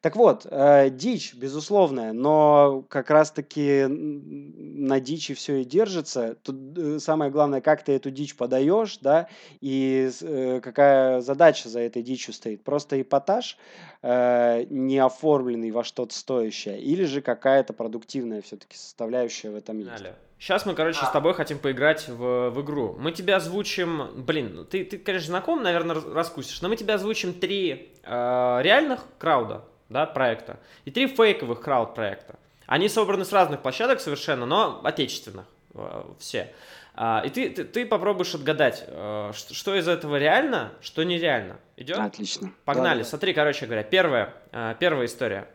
Так 0.00 0.16
вот, 0.16 0.46
э, 0.50 0.88
дичь, 0.88 1.34
безусловная, 1.34 2.14
но 2.14 2.82
как 2.88 3.10
раз-таки 3.10 3.84
на 3.86 4.98
дичи 5.00 5.34
все 5.34 5.56
и 5.56 5.64
держится. 5.64 6.36
Тут 6.42 6.78
э, 6.78 6.98
самое 6.98 7.30
главное, 7.30 7.60
как 7.60 7.84
ты 7.84 7.92
эту 7.92 8.10
дичь 8.10 8.36
подаешь, 8.36 8.96
да, 9.02 9.28
и 9.60 10.10
э, 10.22 10.60
какая 10.62 10.95
задача 11.20 11.68
за 11.68 11.80
этой 11.80 12.02
дичью 12.02 12.34
стоит. 12.34 12.62
Просто 12.64 13.00
эпатаж, 13.00 13.56
э, 14.02 14.64
не 14.70 14.98
оформленный 14.98 15.70
во 15.70 15.84
что-то 15.84 16.14
стоящее, 16.14 16.80
или 16.80 17.04
же 17.04 17.20
какая-то 17.20 17.72
продуктивная 17.72 18.42
все-таки 18.42 18.76
составляющая 18.76 19.50
в 19.50 19.56
этом 19.56 19.78
есть. 19.78 20.04
Сейчас 20.38 20.66
мы, 20.66 20.74
короче, 20.74 21.00
а. 21.02 21.06
с 21.06 21.10
тобой 21.10 21.32
хотим 21.34 21.58
поиграть 21.58 22.08
в, 22.08 22.50
в 22.50 22.62
игру. 22.62 22.94
Мы 22.98 23.12
тебя 23.12 23.36
озвучим... 23.36 24.10
Блин, 24.16 24.66
ты, 24.70 24.84
ты 24.84 24.98
конечно, 24.98 25.28
знаком, 25.28 25.62
наверное, 25.62 25.96
раскусишь, 26.12 26.60
но 26.60 26.68
мы 26.68 26.76
тебя 26.76 26.94
озвучим 26.94 27.32
три 27.32 27.90
э, 28.02 28.58
реальных 28.62 29.04
крауда, 29.18 29.64
да, 29.88 30.04
проекта, 30.04 30.60
и 30.84 30.90
три 30.90 31.06
фейковых 31.06 31.60
крауд 31.60 31.94
проекта. 31.94 32.38
Они 32.66 32.88
собраны 32.88 33.24
с 33.24 33.32
разных 33.32 33.62
площадок 33.62 34.00
совершенно, 34.00 34.44
но 34.44 34.80
отечественных 34.84 35.46
э, 35.74 36.02
все. 36.18 36.52
А, 36.98 37.22
и 37.24 37.28
ты, 37.28 37.50
ты, 37.50 37.64
ты 37.64 37.84
попробуешь 37.84 38.34
отгадать, 38.34 38.84
э, 38.86 39.30
что, 39.34 39.52
что 39.52 39.74
из 39.76 39.86
этого 39.86 40.16
реально, 40.16 40.72
что 40.80 41.02
нереально. 41.02 41.58
Идет? 41.76 41.98
Отлично. 41.98 42.50
Погнали. 42.64 43.02
Да, 43.02 43.08
Смотри, 43.08 43.34
короче 43.34 43.66
говоря, 43.66 43.82
первая, 43.82 44.34
э, 44.50 44.74
первая 44.78 45.04
история. 45.04 45.46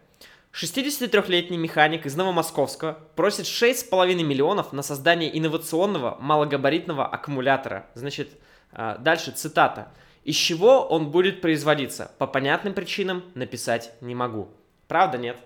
63-летний 0.54 1.58
механик 1.58 2.06
из 2.06 2.16
Новомосковска 2.16 3.00
просит 3.16 3.46
6,5 3.46 4.22
миллионов 4.22 4.72
на 4.72 4.84
создание 4.84 5.36
инновационного 5.36 6.18
малогабаритного 6.20 7.08
аккумулятора. 7.08 7.88
Значит, 7.96 8.30
а, 8.72 8.98
дальше 8.98 9.32
цитата. 9.32 9.92
Из 10.24 10.36
чего 10.36 10.82
он 10.82 11.10
будет 11.10 11.42
производиться? 11.42 12.12
По 12.20 12.28
понятным 12.28 12.74
причинам 12.74 13.24
написать 13.34 13.94
не 14.02 14.14
могу. 14.14 14.50
Правда, 14.88 15.18
нет? 15.18 15.38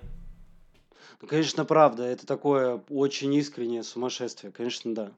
Ну, 1.22 1.28
конечно, 1.28 1.64
правда. 1.66 2.04
Это 2.04 2.26
такое 2.26 2.82
очень 2.90 3.34
искреннее 3.36 3.84
сумасшествие. 3.84 4.52
Конечно, 4.52 4.94
да. 4.94 5.12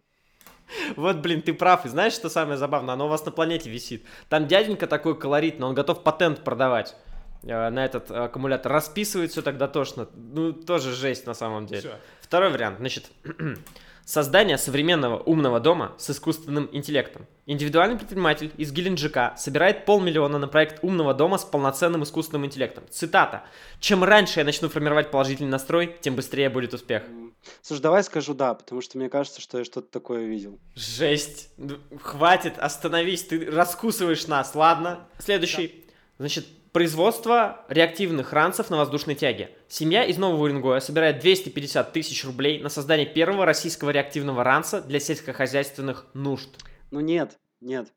Вот, 0.95 1.17
блин, 1.17 1.41
ты 1.41 1.53
прав. 1.53 1.85
И 1.85 1.89
знаешь, 1.89 2.13
что 2.13 2.29
самое 2.29 2.57
забавное? 2.57 2.93
Оно 2.93 3.05
у 3.05 3.09
вас 3.09 3.25
на 3.25 3.31
планете 3.31 3.69
висит. 3.69 4.05
Там 4.29 4.47
дяденька 4.47 4.87
такой 4.87 5.17
колоритный, 5.17 5.67
он 5.67 5.73
готов 5.73 6.03
патент 6.03 6.43
продавать. 6.43 6.95
Э, 7.43 7.69
на 7.69 7.85
этот 7.85 8.11
аккумулятор. 8.11 8.71
Расписывает 8.71 9.31
все 9.31 9.41
тогда 9.41 9.67
тошно. 9.67 10.07
Ну, 10.15 10.53
тоже 10.53 10.93
жесть 10.93 11.25
на 11.25 11.33
самом 11.33 11.65
деле. 11.65 11.81
Все. 11.81 11.95
Второй 12.21 12.51
вариант. 12.51 12.79
Значит, 12.79 13.05
создание 14.05 14.57
современного 14.57 15.17
умного 15.17 15.59
дома 15.59 15.93
с 15.97 16.09
искусственным 16.09 16.69
интеллектом. 16.71 17.25
Индивидуальный 17.45 17.97
предприниматель 17.97 18.51
из 18.57 18.71
Геленджика 18.71 19.33
собирает 19.37 19.85
полмиллиона 19.85 20.37
на 20.37 20.47
проект 20.47 20.83
умного 20.83 21.13
дома 21.13 21.37
с 21.37 21.45
полноценным 21.45 22.03
искусственным 22.03 22.45
интеллектом. 22.45 22.85
Цитата. 22.89 23.43
«Чем 23.79 24.03
раньше 24.03 24.39
я 24.39 24.45
начну 24.45 24.69
формировать 24.69 25.11
положительный 25.11 25.49
настрой, 25.49 25.95
тем 26.01 26.15
быстрее 26.15 26.49
будет 26.49 26.73
успех». 26.73 27.03
Слушай, 27.61 27.81
давай 27.81 28.03
скажу 28.03 28.33
«да», 28.33 28.53
потому 28.53 28.81
что 28.81 28.97
мне 28.97 29.09
кажется, 29.09 29.39
что 29.39 29.59
я 29.59 29.63
что-то 29.65 29.89
такое 29.89 30.25
видел. 30.25 30.59
Жесть. 30.75 31.49
Хватит, 32.01 32.57
остановись, 32.57 33.23
ты 33.23 33.49
раскусываешь 33.49 34.27
нас, 34.27 34.55
ладно? 34.55 35.07
Следующий. 35.19 35.67
Да. 35.67 35.93
Значит, 36.19 36.47
Производство 36.77 37.65
реактивных 37.69 38.33
ранцев 38.33 38.69
на 38.69 38.77
воздушной 38.77 39.15
тяге. 39.15 39.49
Семья 39.67 40.03
из 40.03 40.19
Нового 40.19 40.43
Уренгоя 40.43 40.79
собирает 40.79 41.17
250 41.21 41.91
тысяч 41.91 42.23
рублей 42.23 42.61
на 42.61 42.69
создание 42.69 43.07
первого 43.07 43.47
российского 43.47 43.89
реактивного 43.89 44.43
ранца 44.43 44.79
для 44.79 44.99
сельскохозяйственных 44.99 46.05
нужд. 46.13 46.49
Ну 46.91 46.99
нет, 46.99 47.39
нет. 47.61 47.87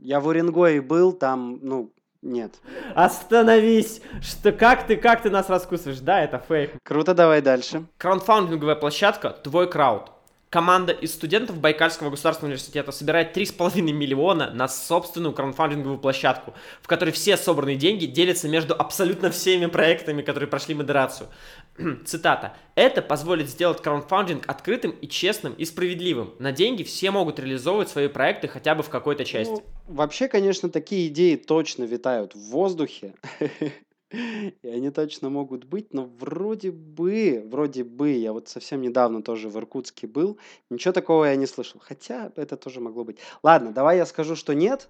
Я 0.00 0.20
в 0.20 0.28
Уренгое 0.28 0.80
был, 0.80 1.12
там, 1.12 1.58
ну, 1.60 1.92
нет. 2.22 2.54
Остановись! 2.94 4.00
Что, 4.22 4.52
как 4.52 4.86
ты, 4.86 4.96
как 4.96 5.22
ты 5.22 5.30
нас 5.30 5.48
раскусываешь? 5.48 5.98
Да, 5.98 6.22
это 6.22 6.38
фейк. 6.38 6.70
Круто, 6.84 7.14
давай 7.14 7.42
дальше. 7.42 7.84
Краундфандинговая 7.98 8.76
площадка 8.76 9.30
«Твой 9.30 9.68
крауд». 9.68 10.13
Команда 10.54 10.92
из 10.92 11.12
студентов 11.12 11.58
Байкальского 11.58 12.10
государственного 12.10 12.52
университета 12.52 12.92
собирает 12.92 13.36
3,5 13.36 13.80
миллиона 13.90 14.52
на 14.52 14.68
собственную 14.68 15.32
краудфандинговую 15.34 15.98
площадку, 15.98 16.54
в 16.80 16.86
которой 16.86 17.10
все 17.10 17.36
собранные 17.36 17.74
деньги 17.74 18.06
делятся 18.06 18.48
между 18.48 18.72
абсолютно 18.72 19.32
всеми 19.32 19.66
проектами, 19.66 20.22
которые 20.22 20.48
прошли 20.48 20.76
модерацию. 20.76 21.28
Цитата. 22.06 22.56
«Это 22.76 23.02
позволит 23.02 23.48
сделать 23.48 23.82
краундфандинг 23.82 24.44
открытым 24.48 24.92
и 24.92 25.08
честным 25.08 25.54
и 25.54 25.64
справедливым. 25.64 26.34
На 26.38 26.52
деньги 26.52 26.84
все 26.84 27.10
могут 27.10 27.40
реализовывать 27.40 27.88
свои 27.88 28.06
проекты 28.06 28.46
хотя 28.46 28.76
бы 28.76 28.84
в 28.84 28.90
какой-то 28.90 29.24
части». 29.24 29.54
Ну, 29.54 29.64
вообще, 29.88 30.28
конечно, 30.28 30.70
такие 30.70 31.08
идеи 31.08 31.34
точно 31.34 31.82
витают 31.82 32.36
в 32.36 32.50
воздухе. 32.50 33.14
И 34.62 34.68
они 34.68 34.90
точно 34.90 35.30
могут 35.30 35.64
быть, 35.64 35.92
но 35.92 36.10
вроде 36.18 36.70
бы, 36.70 37.42
вроде 37.46 37.84
бы, 37.84 38.12
я 38.12 38.32
вот 38.32 38.48
совсем 38.48 38.80
недавно 38.80 39.22
тоже 39.22 39.48
в 39.48 39.56
Иркутске 39.56 40.06
был, 40.06 40.38
ничего 40.70 40.92
такого 40.92 41.24
я 41.24 41.36
не 41.36 41.46
слышал. 41.46 41.80
Хотя 41.84 42.32
это 42.36 42.56
тоже 42.56 42.80
могло 42.80 43.04
быть. 43.04 43.18
Ладно, 43.42 43.72
давай 43.72 43.96
я 43.96 44.06
скажу, 44.06 44.36
что 44.36 44.54
нет. 44.54 44.88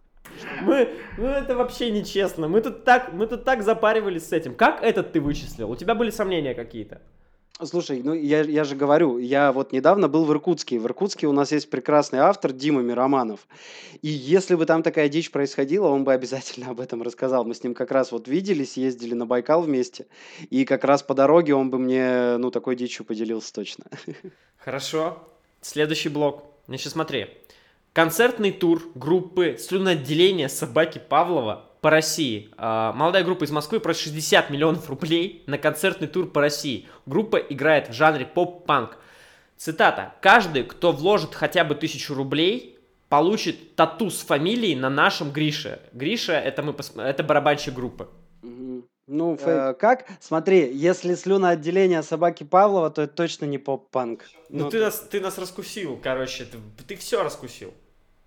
Мы, 0.62 0.94
ну 1.18 1.26
это 1.26 1.54
вообще 1.54 1.90
нечестно. 1.90 2.48
Мы 2.48 2.60
тут 2.60 2.84
так, 2.84 3.12
мы 3.12 3.26
тут 3.26 3.44
так 3.44 3.62
запаривались 3.62 4.28
с 4.28 4.32
этим. 4.32 4.54
Как 4.54 4.82
этот 4.82 5.12
ты 5.12 5.20
вычислил? 5.20 5.70
У 5.70 5.76
тебя 5.76 5.94
были 5.94 6.10
сомнения 6.10 6.54
какие-то? 6.54 7.02
Слушай, 7.62 8.02
ну 8.02 8.14
я, 8.14 8.42
я 8.42 8.64
же 8.64 8.74
говорю, 8.74 9.18
я 9.18 9.52
вот 9.52 9.70
недавно 9.70 10.08
был 10.08 10.24
в 10.24 10.32
Иркутске. 10.32 10.80
В 10.80 10.86
Иркутске 10.86 11.28
у 11.28 11.32
нас 11.32 11.52
есть 11.52 11.70
прекрасный 11.70 12.18
автор 12.18 12.52
Дима 12.52 12.82
Мироманов. 12.82 13.46
И 14.02 14.08
если 14.08 14.56
бы 14.56 14.66
там 14.66 14.82
такая 14.82 15.08
дичь 15.08 15.30
происходила, 15.30 15.86
он 15.86 16.02
бы 16.02 16.12
обязательно 16.12 16.70
об 16.70 16.80
этом 16.80 17.00
рассказал. 17.02 17.44
Мы 17.44 17.54
с 17.54 17.62
ним 17.62 17.74
как 17.74 17.92
раз 17.92 18.10
вот 18.10 18.26
виделись, 18.26 18.76
ездили 18.76 19.14
на 19.14 19.24
Байкал 19.24 19.62
вместе. 19.62 20.06
И 20.50 20.64
как 20.64 20.82
раз 20.82 21.04
по 21.04 21.14
дороге 21.14 21.54
он 21.54 21.70
бы 21.70 21.78
мне, 21.78 22.38
ну, 22.38 22.50
такой 22.50 22.74
дичью 22.74 23.06
поделился 23.06 23.52
точно. 23.52 23.84
Хорошо. 24.56 25.18
Следующий 25.60 26.08
блок. 26.08 26.42
Значит, 26.66 26.92
смотри. 26.92 27.28
Концертный 27.92 28.50
тур 28.50 28.82
группы 28.96 29.56
слюноотделения 29.60 30.48
собаки 30.48 31.00
Павлова 31.08 31.70
по 31.84 31.90
России. 31.90 32.48
А, 32.56 32.94
молодая 32.94 33.24
группа 33.24 33.44
из 33.44 33.50
Москвы 33.50 33.78
просит 33.78 34.04
60 34.04 34.48
миллионов 34.48 34.88
рублей 34.88 35.42
на 35.46 35.58
концертный 35.58 36.08
тур 36.08 36.30
по 36.30 36.40
России. 36.40 36.88
Группа 37.04 37.36
играет 37.36 37.90
в 37.90 37.92
жанре 37.92 38.24
поп-панк. 38.24 38.96
Цитата. 39.58 40.14
«Каждый, 40.22 40.62
кто 40.64 40.92
вложит 40.92 41.34
хотя 41.34 41.62
бы 41.62 41.74
тысячу 41.74 42.14
рублей, 42.14 42.78
получит 43.10 43.76
тату 43.76 44.08
с 44.08 44.22
фамилией 44.22 44.76
на 44.76 44.88
нашем 44.88 45.30
Грише». 45.30 45.78
Гриша 45.92 46.32
это, 46.32 46.62
мы, 46.62 46.74
это 47.02 47.22
барабанщик 47.22 47.74
группы. 47.74 48.08
Ну. 48.40 49.38
Э, 49.42 49.74
как? 49.74 50.06
Смотри, 50.20 50.72
если 50.72 51.14
слюноотделение 51.14 52.02
собаки 52.02 52.44
Павлова, 52.44 52.88
то 52.88 53.02
это 53.02 53.12
точно 53.12 53.44
не 53.44 53.58
поп-панк. 53.58 54.22
Ну, 54.48 54.64
Ну, 54.64 54.70
ты 54.70 54.80
нас, 54.80 55.00
ты 55.00 55.20
нас 55.20 55.36
раскусил, 55.36 56.00
короче, 56.02 56.46
ты, 56.46 56.56
ты 56.88 56.96
все 56.96 57.22
раскусил. 57.22 57.74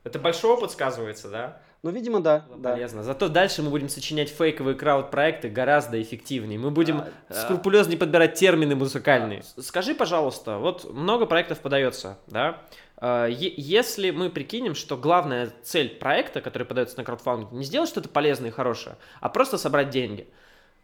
Это 0.03 0.19
большой 0.19 0.51
опыт 0.51 0.69
сказывается, 0.69 1.29
да? 1.29 1.61
Ну, 1.83 1.91
видимо, 1.91 2.19
да, 2.21 2.45
Было 2.49 2.57
да. 2.57 2.71
Полезно. 2.73 3.03
Зато 3.03 3.27
дальше 3.29 3.61
мы 3.61 3.69
будем 3.69 3.89
сочинять 3.89 4.29
фейковые 4.29 4.75
крауд-проекты 4.75 5.49
гораздо 5.49 6.01
эффективнее. 6.01 6.59
Мы 6.59 6.71
будем 6.71 6.99
А, 6.99 7.09
а. 7.29 7.33
скрупулезнее 7.33 7.97
подбирать 7.97 8.33
термины 8.35 8.75
музыкальные. 8.75 9.43
Скажи, 9.59 9.93
пожалуйста, 9.93 10.57
вот 10.57 10.91
много 10.91 11.25
проектов 11.25 11.59
подается, 11.59 12.17
да? 12.27 12.61
А, 12.97 13.27
Если 13.27 14.09
мы 14.11 14.29
прикинем, 14.29 14.75
что 14.75 14.97
главная 14.97 15.51
цель 15.63 15.89
проекта, 15.89 16.41
который 16.41 16.63
подается 16.63 16.97
на 16.97 17.03
краудфандинг, 17.03 17.51
не 17.51 17.63
сделать 17.63 17.89
что-то 17.89 18.09
полезное 18.09 18.49
и 18.49 18.53
хорошее, 18.53 18.97
а 19.21 19.29
просто 19.29 19.57
собрать 19.57 19.89
деньги. 19.89 20.27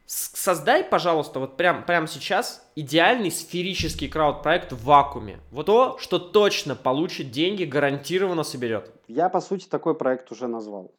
Создай, 0.06 0.84
пожалуйста, 0.84 1.40
вот 1.40 1.56
прям, 1.56 1.86
прямо 1.86 2.08
сейчас 2.08 2.70
идеальный 2.76 3.32
сферический 3.32 4.10
крауд-проект 4.10 4.74
в 4.74 4.84
вакууме. 4.84 5.40
Вот 5.52 5.66
то, 5.66 5.98
что 5.98 6.20
точно 6.20 6.76
получит 6.76 7.32
деньги, 7.32 7.64
гарантированно 7.64 8.44
соберет. 8.44 8.92
Я, 9.08 9.30
по 9.30 9.40
сути, 9.40 9.68
такой 9.68 9.96
проект 9.96 10.32
уже 10.32 10.48
назвал. 10.48 10.94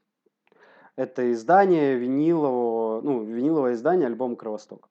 Это 0.96 1.32
издание 1.32 1.96
винилового, 1.96 3.00
ну, 3.02 3.23
виниловое 3.25 3.75
издание 3.75 4.06
альбом 4.06 4.37
«Кровосток». 4.37 4.88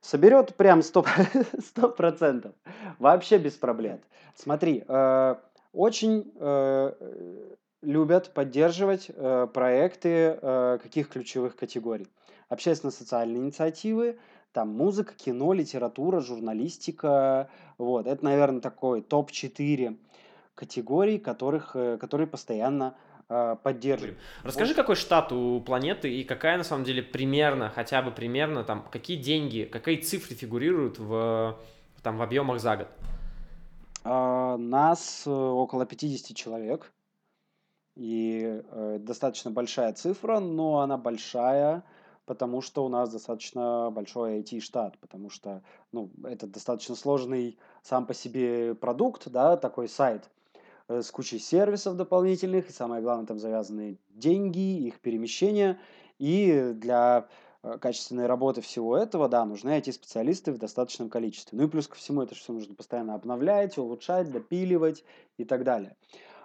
Соберет 0.00 0.56
прям 0.56 0.80
100%, 0.80 1.46
100%. 1.76 2.52
Вообще 2.98 3.38
без 3.38 3.52
проблем. 3.52 4.00
Смотри, 4.34 4.82
э, 4.88 5.36
очень 5.72 6.32
э, 6.40 6.92
любят 7.82 8.32
поддерживать 8.32 9.06
э, 9.08 9.46
проекты 9.52 10.38
э, 10.40 10.78
каких 10.82 11.08
ключевых 11.08 11.56
категорий? 11.56 12.08
Общественно-социальные 12.48 13.38
инициативы, 13.38 14.18
там 14.52 14.68
музыка, 14.68 15.14
кино, 15.14 15.52
литература, 15.52 16.20
журналистика. 16.20 17.48
Вот, 17.78 18.06
это, 18.06 18.24
наверное, 18.24 18.60
такой 18.60 19.00
топ-4 19.02 19.96
категорий, 20.54 21.18
которых, 21.18 21.72
э, 21.74 21.98
которые 21.98 22.26
постоянно 22.26 22.94
э, 23.28 23.56
поддерживают. 23.62 24.18
Расскажи, 24.42 24.74
какой 24.74 24.96
штат 24.96 25.32
у 25.32 25.60
планеты 25.60 26.12
и 26.12 26.24
какая 26.24 26.58
на 26.58 26.64
самом 26.64 26.84
деле 26.84 27.02
примерно, 27.02 27.70
хотя 27.70 28.02
бы 28.02 28.10
примерно, 28.10 28.64
там, 28.64 28.86
какие 28.90 29.16
деньги, 29.16 29.64
какие 29.64 29.96
цифры 29.96 30.36
фигурируют 30.36 30.98
в, 30.98 31.58
там, 32.02 32.18
в 32.18 32.22
объемах 32.22 32.60
за 32.60 32.76
год? 32.76 32.88
А, 34.04 34.56
Нас 34.56 35.24
э, 35.26 35.30
около 35.30 35.86
50 35.86 36.36
человек, 36.36 36.92
и 37.94 38.62
э, 38.70 38.98
достаточно 39.00 39.50
большая 39.50 39.92
цифра, 39.92 40.40
но 40.40 40.80
она 40.80 40.96
большая, 40.96 41.84
потому 42.24 42.60
что 42.60 42.84
у 42.84 42.88
нас 42.88 43.10
достаточно 43.10 43.90
большой 43.90 44.40
IT-штат, 44.40 44.98
потому 44.98 45.28
что 45.28 45.62
ну, 45.92 46.10
это 46.24 46.46
достаточно 46.46 46.94
сложный 46.94 47.58
сам 47.82 48.06
по 48.06 48.14
себе 48.14 48.74
продукт, 48.74 49.28
да, 49.28 49.56
такой 49.56 49.88
сайт 49.88 50.30
э, 50.88 51.02
с 51.02 51.10
кучей 51.10 51.38
сервисов 51.38 51.96
дополнительных, 51.96 52.68
и 52.68 52.72
самое 52.72 53.02
главное, 53.02 53.26
там 53.26 53.38
завязаны 53.38 53.98
деньги, 54.10 54.86
их 54.86 55.00
перемещение, 55.00 55.78
и 56.18 56.72
для 56.74 57.28
э, 57.62 57.78
качественной 57.78 58.26
работы 58.26 58.62
всего 58.62 58.96
этого, 58.96 59.28
да, 59.28 59.44
нужны 59.44 59.70
IT-специалисты 59.78 60.52
в 60.52 60.58
достаточном 60.58 61.10
количестве. 61.10 61.58
Ну 61.58 61.66
и 61.66 61.68
плюс 61.70 61.88
ко 61.88 61.96
всему 61.96 62.22
это 62.22 62.34
все 62.34 62.52
нужно 62.52 62.74
постоянно 62.74 63.14
обновлять, 63.14 63.76
улучшать, 63.76 64.30
допиливать 64.30 65.04
и 65.36 65.44
так 65.44 65.64
далее. 65.64 65.96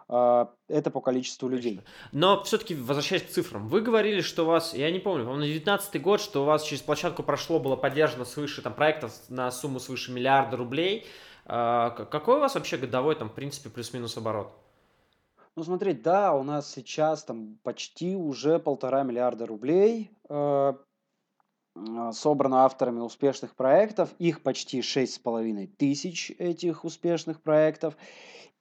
А, 0.10 0.54
Это 0.68 0.90
по 0.90 1.02
количеству 1.02 1.50
людей. 1.50 1.82
Но 2.12 2.44
все-таки, 2.44 2.76
возвращаясь 2.76 3.24
к 3.24 3.30
цифрам, 3.30 3.68
вы 3.68 3.82
говорили, 3.82 4.22
что 4.22 4.44
у 4.44 4.48
вас, 4.48 4.74
я 4.74 4.90
не 4.92 5.00
помню, 5.00 5.26
по-моему, 5.26 5.46
на 5.46 5.48
19 5.48 6.02
год, 6.02 6.22
что 6.22 6.44
у 6.44 6.46
вас 6.46 6.64
через 6.64 6.82
площадку 6.82 7.24
прошло, 7.24 7.60
было 7.60 7.76
поддержано 7.76 8.26
свыше 8.26 8.62
там, 8.62 8.74
проектов 8.74 9.14
на 9.30 9.52
сумму 9.52 9.80
свыше 9.80 10.12
миллиарда 10.12 10.56
рублей. 10.58 11.06
А, 11.46 11.90
Какой 11.90 12.38
у 12.38 12.40
вас 12.40 12.56
вообще 12.56 12.78
годовой, 12.78 13.16
там, 13.16 13.30
в 13.30 13.34
принципе, 13.34 13.70
плюс-минус 13.70 14.18
оборот? 14.18 14.52
Ну, 15.56 15.64
смотри, 15.64 15.94
да, 15.94 16.34
у 16.34 16.44
нас 16.44 16.72
сейчас 16.72 17.24
там 17.24 17.58
почти 17.64 18.16
уже 18.16 18.60
полтора 18.60 19.02
миллиарда 19.02 19.48
рублей 19.48 20.12
э, 20.30 20.74
а, 21.76 22.12
собрано 22.12 22.64
авторами 22.64 23.00
успешных 23.00 23.56
проектов. 23.56 24.10
Их 24.20 24.44
почти 24.44 24.82
шесть 24.82 25.16
с 25.16 25.20
половиной 25.20 25.68
тысяч 25.68 26.32
этих 26.38 26.86
успешных 26.86 27.42
проектов. 27.42 27.98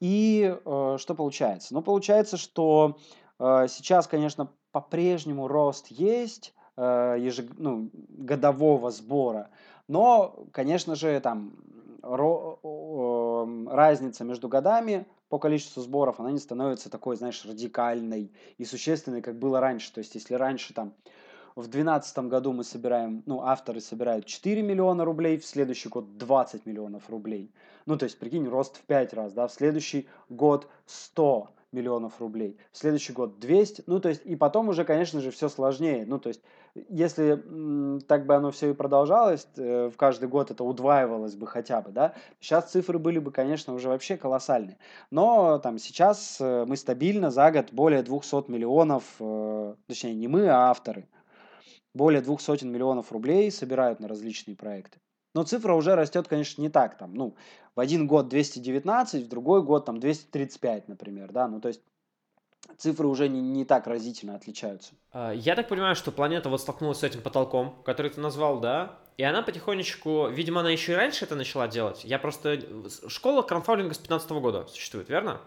И 0.00 0.54
э, 0.64 0.96
что 0.98 1.14
получается? 1.14 1.74
Ну, 1.74 1.82
получается, 1.82 2.36
что 2.36 2.98
э, 3.38 3.66
сейчас, 3.68 4.06
конечно, 4.06 4.50
по-прежнему 4.72 5.48
рост 5.48 5.86
есть 5.88 6.54
э, 6.76 6.82
ежег- 7.18 7.54
ну, 7.56 7.90
годового 7.92 8.90
сбора, 8.90 9.50
но, 9.88 10.46
конечно 10.52 10.94
же, 10.94 11.18
там 11.20 11.56
ро- 12.02 12.58
эм, 12.62 13.68
разница 13.68 14.24
между 14.24 14.48
годами 14.48 15.06
по 15.28 15.38
количеству 15.38 15.82
сборов, 15.82 16.20
она 16.20 16.30
не 16.30 16.38
становится 16.38 16.90
такой, 16.90 17.16
знаешь, 17.16 17.44
радикальной 17.44 18.32
и 18.58 18.64
существенной, 18.64 19.22
как 19.22 19.38
было 19.38 19.60
раньше. 19.60 19.92
То 19.92 19.98
есть, 19.98 20.14
если 20.14 20.34
раньше 20.34 20.72
там 20.72 20.94
в 21.56 21.68
2012 21.68 22.18
году 22.28 22.52
мы 22.52 22.64
собираем, 22.64 23.22
ну, 23.24 23.40
авторы 23.40 23.80
собирают 23.80 24.26
4 24.26 24.62
миллиона 24.62 25.04
рублей, 25.04 25.38
в 25.38 25.46
следующий 25.46 25.88
год 25.88 26.18
20 26.18 26.66
миллионов 26.66 27.08
рублей. 27.08 27.50
Ну, 27.86 27.96
то 27.96 28.04
есть, 28.04 28.18
прикинь, 28.18 28.46
рост 28.46 28.76
в 28.76 28.82
5 28.82 29.14
раз, 29.14 29.32
да, 29.32 29.48
в 29.48 29.52
следующий 29.52 30.06
год 30.28 30.68
100 30.84 31.48
миллионов 31.72 32.20
рублей, 32.20 32.58
в 32.72 32.78
следующий 32.78 33.12
год 33.12 33.38
200, 33.38 33.84
ну, 33.86 34.00
то 34.00 34.08
есть, 34.10 34.22
и 34.24 34.36
потом 34.36 34.68
уже, 34.68 34.84
конечно 34.84 35.20
же, 35.20 35.30
все 35.30 35.48
сложнее. 35.48 36.04
Ну, 36.06 36.18
то 36.18 36.28
есть, 36.28 36.42
если 36.74 37.32
м, 37.32 38.00
так 38.06 38.26
бы 38.26 38.34
оно 38.34 38.50
все 38.50 38.70
и 38.70 38.74
продолжалось, 38.74 39.48
э, 39.56 39.90
в 39.92 39.96
каждый 39.96 40.28
год 40.28 40.50
это 40.50 40.62
удваивалось 40.62 41.34
бы 41.34 41.46
хотя 41.46 41.80
бы, 41.80 41.90
да, 41.90 42.14
сейчас 42.40 42.70
цифры 42.70 42.98
были 42.98 43.18
бы, 43.18 43.30
конечно, 43.30 43.74
уже 43.74 43.88
вообще 43.88 44.16
колоссальные. 44.16 44.78
Но 45.10 45.58
там 45.58 45.78
сейчас 45.78 46.38
э, 46.40 46.64
мы 46.66 46.76
стабильно 46.76 47.30
за 47.30 47.50
год 47.50 47.72
более 47.72 48.02
200 48.02 48.50
миллионов, 48.50 49.04
э, 49.20 49.74
точнее, 49.86 50.14
не 50.14 50.28
мы, 50.28 50.48
а 50.48 50.70
авторы, 50.70 51.08
более 51.96 52.20
двух 52.20 52.40
сотен 52.40 52.70
миллионов 52.70 53.10
рублей 53.12 53.50
собирают 53.50 54.00
на 54.00 54.08
различные 54.08 54.56
проекты. 54.56 54.98
Но 55.34 55.42
цифра 55.42 55.74
уже 55.74 55.94
растет, 55.94 56.28
конечно, 56.28 56.62
не 56.62 56.70
так. 56.70 56.96
Там, 56.96 57.14
ну, 57.14 57.36
в 57.74 57.80
один 57.80 58.06
год 58.06 58.28
219, 58.28 59.24
в 59.24 59.28
другой 59.28 59.62
год 59.62 59.84
там 59.84 60.00
235, 60.00 60.88
например, 60.88 61.32
да, 61.32 61.46
ну, 61.48 61.60
то 61.60 61.68
есть 61.68 61.82
цифры 62.78 63.06
уже 63.06 63.28
не, 63.28 63.40
не 63.40 63.64
так 63.64 63.86
разительно 63.86 64.34
отличаются. 64.34 64.94
А, 65.12 65.32
Я 65.32 65.54
так 65.54 65.68
понимаю, 65.68 65.94
что 65.94 66.10
планета 66.10 66.48
вот 66.48 66.60
столкнулась 66.60 66.98
с 66.98 67.02
этим 67.02 67.22
потолком, 67.22 67.76
который 67.84 68.10
ты 68.10 68.20
назвал, 68.20 68.60
да? 68.60 68.98
И 69.16 69.22
она 69.22 69.42
потихонечку, 69.42 70.28
видимо, 70.28 70.60
она 70.60 70.70
еще 70.70 70.92
и 70.92 70.96
раньше 70.96 71.24
это 71.24 71.36
начала 71.36 71.68
делать. 71.68 72.04
Я 72.04 72.18
просто... 72.18 72.60
Школа 73.08 73.42
краудфандинга 73.42 73.94
с 73.94 73.98
15 73.98 74.30
года 74.32 74.66
существует, 74.66 75.08
верно? 75.08 75.40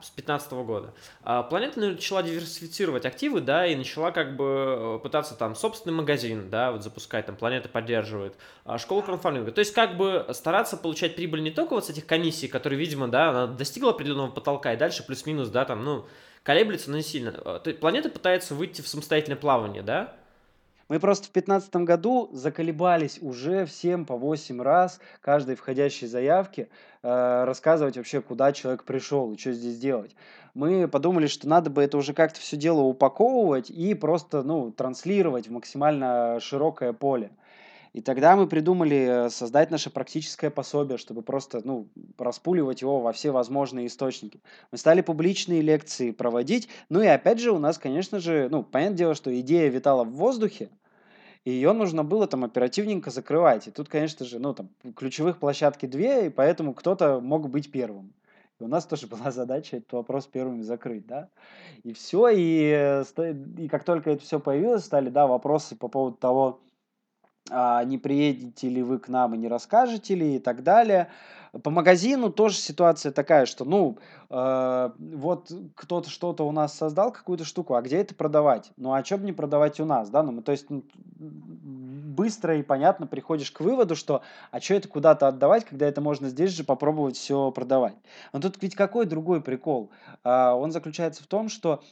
С 0.00 0.10
15 0.10 0.52
года. 0.52 0.92
А 1.22 1.42
планета 1.42 1.80
начала 1.80 2.22
диверсифицировать 2.22 3.06
активы, 3.06 3.40
да, 3.40 3.66
и 3.66 3.74
начала 3.74 4.10
как 4.10 4.36
бы 4.36 4.44
э, 4.44 4.98
пытаться 5.02 5.34
там 5.34 5.54
собственный 5.54 5.94
магазин, 5.94 6.50
да, 6.50 6.72
вот 6.72 6.82
запускать, 6.82 7.26
там 7.26 7.36
планета 7.36 7.68
поддерживает, 7.68 8.34
а 8.64 8.78
школу 8.78 9.02
краудфандинга. 9.02 9.52
То 9.52 9.60
есть 9.60 9.72
как 9.72 9.96
бы 9.96 10.26
стараться 10.32 10.76
получать 10.76 11.16
прибыль 11.16 11.42
не 11.42 11.50
только 11.50 11.74
вот 11.74 11.86
с 11.86 11.90
этих 11.90 12.06
комиссий, 12.06 12.48
которые, 12.48 12.78
видимо, 12.78 13.08
да, 13.08 13.30
она 13.30 13.46
достигла 13.46 13.90
определенного 13.90 14.30
потолка, 14.30 14.72
и 14.72 14.76
дальше 14.76 15.04
плюс-минус, 15.04 15.48
да, 15.48 15.64
там, 15.64 15.84
ну, 15.84 16.06
колеблется, 16.42 16.90
но 16.90 16.96
не 16.96 17.02
сильно. 17.02 17.34
А, 17.44 17.58
Планета 17.58 18.08
пытается 18.08 18.54
выйти 18.54 18.82
в 18.82 18.88
самостоятельное 18.88 19.38
плавание, 19.38 19.82
да? 19.82 20.14
Мы 20.90 20.98
просто 20.98 21.28
в 21.28 21.32
2015 21.32 21.76
году 21.86 22.28
заколебались 22.32 23.20
уже 23.22 23.64
всем 23.64 24.04
по 24.04 24.16
8 24.16 24.60
раз 24.60 24.98
каждой 25.20 25.54
входящей 25.54 26.08
заявке 26.08 26.68
э, 27.04 27.44
рассказывать 27.44 27.96
вообще, 27.96 28.20
куда 28.20 28.50
человек 28.52 28.82
пришел 28.82 29.32
и 29.32 29.38
что 29.38 29.52
здесь 29.52 29.78
делать. 29.78 30.16
Мы 30.52 30.88
подумали, 30.88 31.28
что 31.28 31.48
надо 31.48 31.70
бы 31.70 31.80
это 31.80 31.96
уже 31.96 32.12
как-то 32.12 32.40
все 32.40 32.56
дело 32.56 32.80
упаковывать 32.80 33.70
и 33.70 33.94
просто 33.94 34.42
ну, 34.42 34.72
транслировать 34.72 35.46
в 35.46 35.52
максимально 35.52 36.40
широкое 36.40 36.92
поле. 36.92 37.30
И 37.92 38.00
тогда 38.00 38.34
мы 38.34 38.48
придумали 38.48 39.26
э, 39.26 39.30
создать 39.30 39.70
наше 39.70 39.90
практическое 39.90 40.50
пособие, 40.50 40.98
чтобы 40.98 41.22
просто 41.22 41.60
ну, 41.64 41.88
распуливать 42.18 42.82
его 42.82 42.98
во 42.98 43.12
все 43.12 43.30
возможные 43.30 43.86
источники. 43.86 44.40
Мы 44.72 44.78
стали 44.78 45.02
публичные 45.02 45.60
лекции 45.60 46.10
проводить. 46.10 46.68
Ну 46.88 47.00
и 47.00 47.06
опять 47.06 47.38
же 47.38 47.52
у 47.52 47.60
нас, 47.60 47.78
конечно 47.78 48.18
же, 48.18 48.48
ну, 48.50 48.64
понятное 48.64 48.98
дело, 48.98 49.14
что 49.14 49.38
идея 49.40 49.68
витала 49.68 50.02
в 50.02 50.10
воздухе, 50.12 50.68
и 51.44 51.50
ее 51.50 51.72
нужно 51.72 52.04
было 52.04 52.26
там 52.26 52.44
оперативненько 52.44 53.10
закрывать. 53.10 53.66
И 53.68 53.70
тут, 53.70 53.88
конечно 53.88 54.26
же, 54.26 54.38
ну, 54.38 54.54
там, 54.54 54.68
ключевых 54.94 55.38
площадки 55.38 55.86
две, 55.86 56.26
и 56.26 56.28
поэтому 56.30 56.74
кто-то 56.74 57.20
мог 57.20 57.48
быть 57.48 57.70
первым. 57.70 58.12
И 58.58 58.64
у 58.64 58.68
нас 58.68 58.84
тоже 58.86 59.06
была 59.08 59.30
задача 59.30 59.78
этот 59.78 59.92
вопрос 59.92 60.26
первыми 60.26 60.62
закрыть, 60.62 61.06
да. 61.06 61.28
И 61.82 61.92
все, 61.92 62.28
и, 62.28 63.04
и 63.58 63.68
как 63.68 63.84
только 63.84 64.10
это 64.10 64.22
все 64.22 64.38
появилось, 64.38 64.84
стали, 64.84 65.08
да, 65.08 65.26
вопросы 65.26 65.76
по 65.76 65.88
поводу 65.88 66.16
того, 66.16 66.60
а, 67.48 67.82
не 67.84 67.96
приедете 67.96 68.68
ли 68.68 68.82
вы 68.82 68.98
к 68.98 69.08
нам 69.08 69.34
и 69.34 69.38
не 69.38 69.48
расскажете 69.48 70.14
ли 70.14 70.36
и 70.36 70.38
так 70.38 70.62
далее. 70.62 71.08
По 71.62 71.70
магазину 71.70 72.30
тоже 72.30 72.56
ситуация 72.56 73.12
такая, 73.12 73.46
что, 73.46 73.64
ну, 73.64 73.98
э, 74.28 74.90
вот 74.98 75.52
кто-то 75.74 76.08
что-то 76.08 76.44
у 76.46 76.52
нас 76.52 76.76
создал, 76.76 77.12
какую-то 77.12 77.44
штуку, 77.44 77.74
а 77.74 77.82
где 77.82 77.98
это 77.98 78.14
продавать? 78.14 78.70
Ну, 78.76 78.92
а 78.92 79.04
что 79.04 79.18
бы 79.18 79.24
не 79.24 79.32
продавать 79.32 79.80
у 79.80 79.84
нас, 79.84 80.10
да? 80.10 80.22
Ну, 80.22 80.32
мы, 80.32 80.42
то 80.42 80.52
есть, 80.52 80.70
ну, 80.70 80.84
быстро 81.18 82.56
и 82.56 82.62
понятно 82.62 83.06
приходишь 83.06 83.50
к 83.50 83.60
выводу, 83.60 83.96
что 83.96 84.22
а 84.50 84.60
что 84.60 84.74
это 84.74 84.88
куда-то 84.88 85.26
отдавать, 85.28 85.64
когда 85.64 85.86
это 85.86 86.00
можно 86.00 86.28
здесь 86.28 86.50
же 86.50 86.64
попробовать 86.64 87.16
все 87.16 87.50
продавать. 87.50 87.94
Но 88.32 88.40
тут 88.40 88.60
ведь 88.60 88.74
какой 88.74 89.06
другой 89.06 89.40
прикол? 89.40 89.90
А, 90.22 90.54
он 90.54 90.70
заключается 90.70 91.22
в 91.22 91.26
том, 91.26 91.48
что 91.48 91.82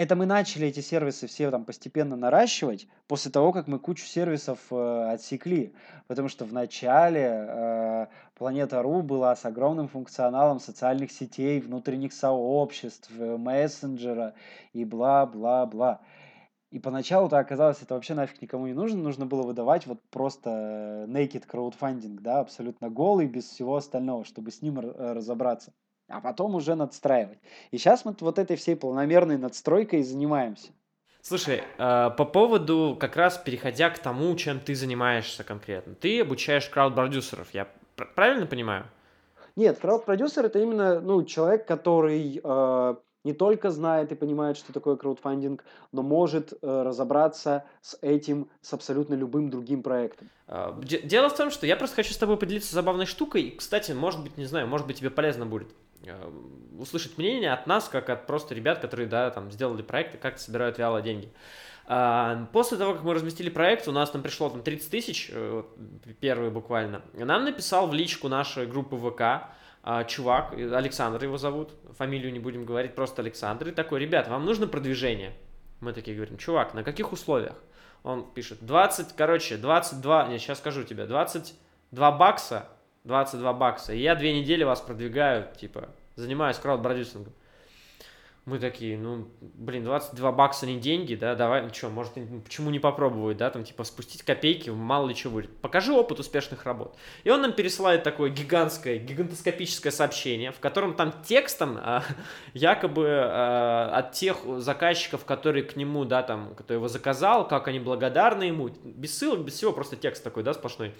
это 0.00 0.16
мы 0.16 0.24
начали 0.24 0.66
эти 0.66 0.80
сервисы 0.80 1.26
все 1.26 1.50
там 1.50 1.66
постепенно 1.66 2.16
наращивать 2.16 2.88
после 3.06 3.30
того, 3.30 3.52
как 3.52 3.68
мы 3.68 3.78
кучу 3.78 4.06
сервисов 4.06 4.58
э, 4.70 5.10
отсекли. 5.12 5.74
Потому 6.06 6.28
что 6.28 6.46
в 6.46 6.54
начале 6.54 7.20
э, 7.20 8.06
Планета.ру 8.34 9.02
была 9.02 9.36
с 9.36 9.44
огромным 9.44 9.88
функционалом 9.88 10.58
социальных 10.58 11.12
сетей, 11.12 11.60
внутренних 11.60 12.14
сообществ, 12.14 13.10
э, 13.18 13.36
мессенджера 13.36 14.32
и 14.72 14.86
бла-бла-бла. 14.86 16.00
И 16.70 16.78
поначалу 16.78 17.28
то 17.28 17.38
оказалось, 17.38 17.82
это 17.82 17.92
вообще 17.92 18.14
нафиг 18.14 18.40
никому 18.40 18.68
не 18.68 18.72
нужно. 18.72 19.02
Нужно 19.02 19.26
было 19.26 19.42
выдавать 19.42 19.86
вот 19.86 20.00
просто 20.08 21.04
naked 21.10 21.44
crowdfunding, 21.46 22.20
да, 22.20 22.40
абсолютно 22.40 22.88
голый, 22.88 23.26
без 23.26 23.44
всего 23.44 23.76
остального, 23.76 24.24
чтобы 24.24 24.50
с 24.50 24.62
ним 24.62 24.80
э, 24.80 25.12
разобраться 25.12 25.74
а 26.10 26.20
потом 26.20 26.54
уже 26.54 26.74
надстраивать. 26.74 27.38
И 27.70 27.78
сейчас 27.78 28.04
мы 28.04 28.14
вот 28.20 28.38
этой 28.38 28.56
всей 28.56 28.76
планомерной 28.76 29.38
надстройкой 29.38 30.02
занимаемся. 30.02 30.68
Слушай, 31.22 31.62
э, 31.78 32.10
по 32.16 32.24
поводу, 32.24 32.96
как 32.98 33.16
раз 33.16 33.38
переходя 33.38 33.90
к 33.90 33.98
тому, 33.98 34.34
чем 34.36 34.58
ты 34.58 34.74
занимаешься 34.74 35.44
конкретно. 35.44 35.94
Ты 35.94 36.20
обучаешь 36.20 36.68
крауд-продюсеров, 36.68 37.48
я 37.52 37.68
правильно 38.14 38.46
понимаю? 38.46 38.86
Нет, 39.56 39.78
крауд-продюсер 39.78 40.46
это 40.46 40.58
именно 40.58 41.00
ну, 41.00 41.22
человек, 41.24 41.66
который 41.66 42.40
э, 42.42 42.94
не 43.24 43.32
только 43.34 43.70
знает 43.70 44.12
и 44.12 44.14
понимает, 44.14 44.56
что 44.56 44.72
такое 44.72 44.96
краудфандинг, 44.96 45.64
но 45.92 46.02
может 46.02 46.52
э, 46.52 46.82
разобраться 46.82 47.64
с 47.82 47.98
этим, 48.00 48.48
с 48.62 48.72
абсолютно 48.72 49.14
любым 49.14 49.50
другим 49.50 49.82
проектом. 49.82 50.30
Э, 50.46 50.72
дело 50.82 51.28
в 51.28 51.36
том, 51.36 51.50
что 51.50 51.66
я 51.66 51.76
просто 51.76 51.96
хочу 51.96 52.14
с 52.14 52.16
тобой 52.16 52.38
поделиться 52.38 52.74
забавной 52.74 53.06
штукой. 53.06 53.54
Кстати, 53.56 53.92
может 53.92 54.22
быть, 54.22 54.38
не 54.38 54.46
знаю, 54.46 54.66
может 54.66 54.86
быть, 54.86 54.98
тебе 54.98 55.10
полезно 55.10 55.44
будет. 55.44 55.68
Э, 56.04 56.30
услышать 56.78 57.18
мнение 57.18 57.52
от 57.52 57.66
нас, 57.66 57.88
как 57.88 58.08
от 58.08 58.26
просто 58.26 58.54
ребят, 58.54 58.78
которые, 58.78 59.06
да, 59.06 59.30
там, 59.30 59.50
сделали 59.50 59.82
проект 59.82 60.14
и 60.14 60.18
как-то 60.18 60.40
собирают 60.40 60.78
вяло 60.78 61.02
деньги. 61.02 61.30
А, 61.86 62.46
после 62.52 62.78
того, 62.78 62.94
как 62.94 63.02
мы 63.02 63.14
разместили 63.14 63.50
проект, 63.50 63.86
у 63.88 63.92
нас 63.92 64.10
там 64.10 64.22
пришло 64.22 64.48
там 64.48 64.62
30 64.62 64.90
тысяч, 64.90 65.30
э, 65.32 65.62
первые 66.20 66.50
буквально, 66.50 67.02
нам 67.12 67.44
написал 67.44 67.86
в 67.86 67.94
личку 67.94 68.28
нашей 68.28 68.66
группы 68.66 68.96
ВК 68.96 69.50
а, 69.82 70.04
чувак, 70.04 70.52
Александр 70.52 71.22
его 71.24 71.36
зовут, 71.36 71.72
фамилию 71.98 72.32
не 72.32 72.38
будем 72.38 72.64
говорить, 72.64 72.94
просто 72.94 73.22
Александр, 73.22 73.68
и 73.68 73.72
такой, 73.72 74.00
ребят, 74.00 74.28
вам 74.28 74.44
нужно 74.44 74.68
продвижение. 74.68 75.32
Мы 75.80 75.92
такие 75.92 76.16
говорим, 76.16 76.38
чувак, 76.38 76.74
на 76.74 76.84
каких 76.84 77.12
условиях? 77.12 77.56
Он 78.02 78.30
пишет, 78.30 78.64
20, 78.64 79.14
короче, 79.16 79.56
22, 79.56 80.28
не, 80.28 80.38
сейчас 80.38 80.58
скажу 80.58 80.84
тебе, 80.84 81.06
22 81.06 82.12
бакса 82.12 82.68
22 83.04 83.52
бакса. 83.52 83.92
И 83.92 84.00
я 84.00 84.14
две 84.14 84.38
недели 84.38 84.64
вас 84.64 84.80
продвигаю, 84.80 85.48
типа, 85.56 85.88
занимаюсь 86.16 86.58
краудбродюсингом. 86.58 87.32
Мы 88.46 88.58
такие, 88.58 88.96
ну, 88.96 89.28
блин, 89.40 89.84
22 89.84 90.32
бакса 90.32 90.66
не 90.66 90.80
деньги, 90.80 91.14
да, 91.14 91.34
давай, 91.34 91.62
ну 91.62 91.68
что, 91.74 91.90
может, 91.90 92.14
почему 92.42 92.70
не 92.70 92.78
попробовать, 92.78 93.36
да, 93.36 93.50
там, 93.50 93.64
типа, 93.64 93.84
спустить 93.84 94.22
копейки, 94.22 94.70
мало 94.70 95.08
ли 95.08 95.14
что 95.14 95.28
будет. 95.28 95.54
Покажи 95.60 95.92
опыт 95.92 96.18
успешных 96.18 96.64
работ. 96.64 96.96
И 97.22 97.30
он 97.30 97.42
нам 97.42 97.52
пересылает 97.52 98.02
такое 98.02 98.30
гигантское, 98.30 98.98
гигантоскопическое 98.98 99.92
сообщение, 99.92 100.52
в 100.52 100.58
котором 100.58 100.94
там 100.94 101.12
текстом 101.22 101.78
а, 101.80 102.02
якобы 102.54 103.08
а, 103.08 103.92
от 103.94 104.12
тех 104.12 104.38
заказчиков, 104.56 105.26
которые 105.26 105.62
к 105.62 105.76
нему, 105.76 106.06
да, 106.06 106.22
там, 106.22 106.54
кто 106.56 106.72
его 106.72 106.88
заказал, 106.88 107.46
как 107.46 107.68
они 107.68 107.78
благодарны 107.78 108.44
ему, 108.44 108.70
без 108.70 109.16
ссылок, 109.16 109.40
без 109.40 109.52
всего, 109.54 109.72
просто 109.72 109.96
текст 109.96 110.24
такой, 110.24 110.42
да, 110.42 110.54
сплошной. 110.54 110.94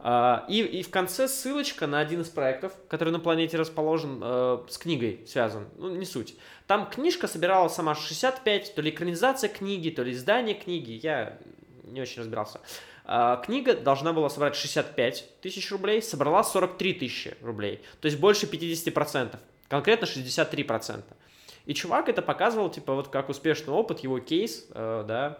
И, 0.00 0.60
и 0.60 0.82
в 0.82 0.90
конце 0.90 1.26
ссылочка 1.26 1.88
на 1.88 1.98
один 1.98 2.20
из 2.20 2.28
проектов, 2.28 2.72
который 2.88 3.10
на 3.10 3.18
планете 3.18 3.56
расположен, 3.56 4.20
э, 4.22 4.58
с 4.68 4.78
книгой 4.78 5.24
связан. 5.26 5.66
Ну, 5.76 5.94
не 5.96 6.04
суть. 6.04 6.36
Там 6.68 6.88
книжка 6.88 7.26
собирала 7.26 7.68
сама 7.68 7.96
65, 7.96 8.74
то 8.76 8.82
ли 8.82 8.90
экранизация 8.90 9.48
книги, 9.48 9.90
то 9.90 10.04
ли 10.04 10.12
издание 10.12 10.54
книги. 10.54 11.00
Я 11.02 11.38
не 11.82 12.00
очень 12.00 12.20
разбирался. 12.20 12.60
А, 13.04 13.36
книга 13.38 13.74
должна 13.74 14.12
была 14.12 14.28
собрать 14.28 14.54
65 14.54 15.40
тысяч 15.40 15.70
рублей, 15.72 16.00
собрала 16.02 16.44
43 16.44 16.94
тысячи 16.94 17.36
рублей. 17.42 17.80
То 18.00 18.06
есть 18.06 18.20
больше 18.20 18.46
50%. 18.46 19.36
Конкретно 19.68 20.04
63%. 20.04 21.02
И 21.66 21.74
чувак 21.74 22.08
это 22.08 22.22
показывал, 22.22 22.70
типа, 22.70 22.94
вот 22.94 23.08
как 23.08 23.28
успешный 23.30 23.74
опыт, 23.74 24.00
его 24.00 24.20
кейс, 24.20 24.66
э, 24.70 25.04
да, 25.08 25.38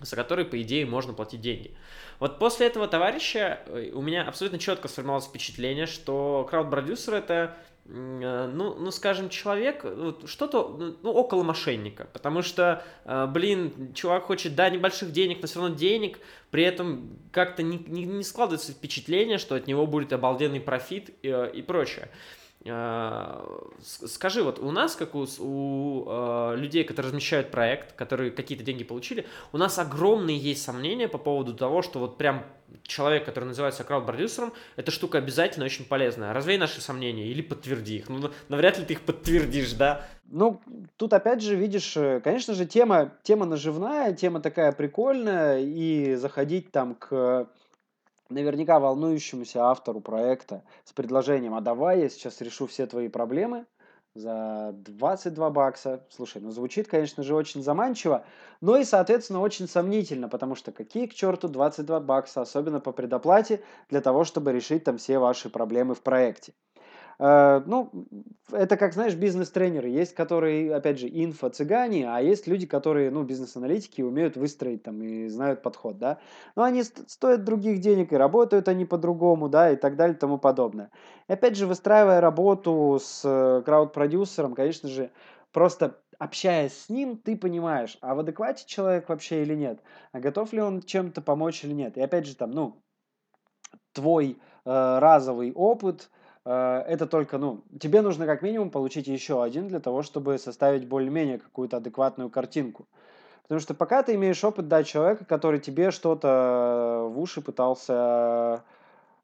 за 0.00 0.16
который, 0.16 0.44
по 0.44 0.60
идее, 0.60 0.86
можно 0.86 1.12
платить 1.12 1.40
деньги. 1.40 1.72
Вот 2.18 2.38
после 2.38 2.66
этого 2.66 2.88
товарища 2.88 3.60
э, 3.66 3.90
у 3.92 4.02
меня 4.02 4.22
абсолютно 4.22 4.58
четко 4.58 4.88
сформировалось 4.88 5.26
впечатление, 5.26 5.86
что 5.86 6.46
крауд-продюсер 6.50 7.14
это 7.14 7.56
э, 7.86 8.50
ну, 8.52 8.74
ну, 8.74 8.90
скажем, 8.90 9.28
человек, 9.28 9.84
что-то, 10.26 10.96
ну, 11.02 11.10
около 11.10 11.42
мошенника, 11.42 12.08
потому 12.12 12.42
что, 12.42 12.84
э, 13.04 13.26
блин, 13.26 13.92
чувак 13.94 14.24
хочет, 14.24 14.54
да, 14.54 14.68
небольших 14.70 15.12
денег, 15.12 15.40
но 15.40 15.46
все 15.46 15.60
равно 15.60 15.76
денег, 15.76 16.18
при 16.50 16.64
этом 16.64 17.18
как-то 17.32 17.62
не, 17.62 17.78
не, 17.78 18.04
не 18.04 18.24
складывается 18.24 18.72
впечатление, 18.72 19.38
что 19.38 19.54
от 19.54 19.66
него 19.66 19.86
будет 19.86 20.12
обалденный 20.12 20.60
профит 20.60 21.10
и, 21.22 21.50
и 21.54 21.62
прочее. 21.62 22.08
А, 22.66 23.46
скажи, 23.82 24.42
вот 24.42 24.58
у 24.58 24.70
нас, 24.70 24.96
как 24.96 25.14
у, 25.14 25.26
у 25.38 26.04
э, 26.06 26.56
людей, 26.56 26.84
которые 26.84 27.10
размещают 27.10 27.50
проект, 27.50 27.92
которые 27.92 28.30
какие-то 28.30 28.64
деньги 28.64 28.82
получили, 28.82 29.26
у 29.52 29.58
нас 29.58 29.78
огромные 29.78 30.36
есть 30.36 30.62
сомнения 30.62 31.08
по 31.08 31.18
поводу 31.18 31.54
того, 31.54 31.82
что 31.82 32.00
вот 32.00 32.18
прям 32.18 32.44
человек, 32.82 33.24
который 33.24 33.44
называется 33.44 33.84
крауд-продюсером, 33.84 34.52
эта 34.76 34.90
штука 34.90 35.18
обязательно 35.18 35.64
очень 35.66 35.84
полезная. 35.84 36.32
Развей 36.32 36.58
наши 36.58 36.80
сомнения 36.80 37.28
или 37.28 37.42
подтверди 37.42 37.98
их. 37.98 38.08
Ну, 38.08 38.30
навряд 38.48 38.78
ли 38.78 38.84
ты 38.84 38.94
их 38.94 39.02
подтвердишь, 39.02 39.72
да? 39.72 40.06
Ну, 40.26 40.60
тут 40.96 41.12
опять 41.12 41.42
же, 41.42 41.54
видишь, 41.54 41.96
э, 41.96 42.20
конечно 42.20 42.54
же, 42.54 42.66
тема, 42.66 43.12
тема 43.22 43.46
наживная, 43.46 44.12
тема 44.12 44.40
такая 44.40 44.72
прикольная, 44.72 45.60
и 45.60 46.16
заходить 46.16 46.72
там 46.72 46.96
к 46.96 47.46
наверняка 48.30 48.78
волнующемуся 48.78 49.64
автору 49.64 50.00
проекта 50.00 50.62
с 50.84 50.92
предложением, 50.92 51.54
а 51.54 51.60
давай 51.60 52.00
я 52.00 52.08
сейчас 52.08 52.40
решу 52.40 52.66
все 52.66 52.86
твои 52.86 53.08
проблемы 53.08 53.66
за 54.14 54.72
22 54.74 55.50
бакса. 55.50 56.06
Слушай, 56.10 56.42
ну 56.42 56.50
звучит, 56.50 56.88
конечно 56.88 57.22
же, 57.22 57.34
очень 57.34 57.62
заманчиво, 57.62 58.24
но 58.60 58.76
и, 58.76 58.84
соответственно, 58.84 59.40
очень 59.40 59.68
сомнительно, 59.68 60.28
потому 60.28 60.54
что 60.54 60.72
какие 60.72 61.06
к 61.06 61.14
черту 61.14 61.48
22 61.48 62.00
бакса, 62.00 62.40
особенно 62.42 62.80
по 62.80 62.92
предоплате, 62.92 63.62
для 63.88 64.00
того, 64.00 64.24
чтобы 64.24 64.52
решить 64.52 64.84
там 64.84 64.98
все 64.98 65.18
ваши 65.18 65.50
проблемы 65.50 65.94
в 65.94 66.02
проекте. 66.02 66.52
Э, 67.18 67.62
ну, 67.66 67.90
это 68.52 68.76
как, 68.76 68.92
знаешь, 68.92 69.14
бизнес-тренеры. 69.14 69.88
Есть, 69.88 70.14
которые, 70.14 70.74
опять 70.74 70.98
же, 70.98 71.08
инфо-цыгане, 71.08 72.08
а 72.08 72.20
есть 72.20 72.46
люди, 72.46 72.66
которые, 72.66 73.10
ну, 73.10 73.22
бизнес-аналитики, 73.24 74.02
умеют 74.02 74.36
выстроить 74.36 74.82
там 74.82 75.02
и 75.02 75.28
знают 75.28 75.62
подход, 75.62 75.98
да. 75.98 76.18
Но 76.56 76.62
они 76.62 76.82
стоят 76.84 77.44
других 77.44 77.80
денег, 77.80 78.12
и 78.12 78.16
работают 78.16 78.68
они 78.68 78.84
по-другому, 78.84 79.48
да, 79.48 79.72
и 79.72 79.76
так 79.76 79.96
далее, 79.96 80.16
и 80.16 80.18
тому 80.18 80.38
подобное. 80.38 80.90
И 81.28 81.32
опять 81.32 81.56
же, 81.56 81.66
выстраивая 81.66 82.20
работу 82.20 82.98
с 83.02 83.22
э, 83.24 83.62
крауд-продюсером, 83.64 84.54
конечно 84.54 84.88
же, 84.88 85.10
просто 85.52 85.98
общаясь 86.18 86.76
с 86.76 86.88
ним, 86.88 87.16
ты 87.16 87.36
понимаешь, 87.36 87.98
а 88.00 88.14
в 88.14 88.20
адеквате 88.20 88.64
человек 88.66 89.08
вообще 89.08 89.42
или 89.42 89.54
нет, 89.54 89.80
а 90.12 90.20
готов 90.20 90.52
ли 90.52 90.60
он 90.60 90.82
чем-то 90.82 91.20
помочь 91.22 91.64
или 91.64 91.72
нет. 91.72 91.96
И 91.96 92.00
опять 92.00 92.26
же, 92.26 92.34
там, 92.36 92.50
ну, 92.50 92.82
твой 93.92 94.38
э, 94.64 94.98
разовый 94.98 95.52
опыт, 95.52 96.10
это 96.48 97.06
только, 97.06 97.36
ну, 97.36 97.62
тебе 97.78 98.00
нужно 98.00 98.24
как 98.26 98.42
минимум 98.42 98.70
получить 98.70 99.06
еще 99.06 99.42
один 99.42 99.68
для 99.68 99.80
того, 99.80 100.02
чтобы 100.02 100.38
составить 100.38 100.86
более-менее 100.86 101.38
какую-то 101.38 101.76
адекватную 101.76 102.30
картинку. 102.30 102.86
Потому 103.42 103.60
что 103.60 103.74
пока 103.74 104.02
ты 104.02 104.14
имеешь 104.14 104.44
опыт, 104.44 104.68
да, 104.68 104.84
человека, 104.84 105.24
который 105.24 105.58
тебе 105.58 105.90
что-то 105.90 107.08
в 107.10 107.18
уши 107.18 107.40
пытался 107.40 108.62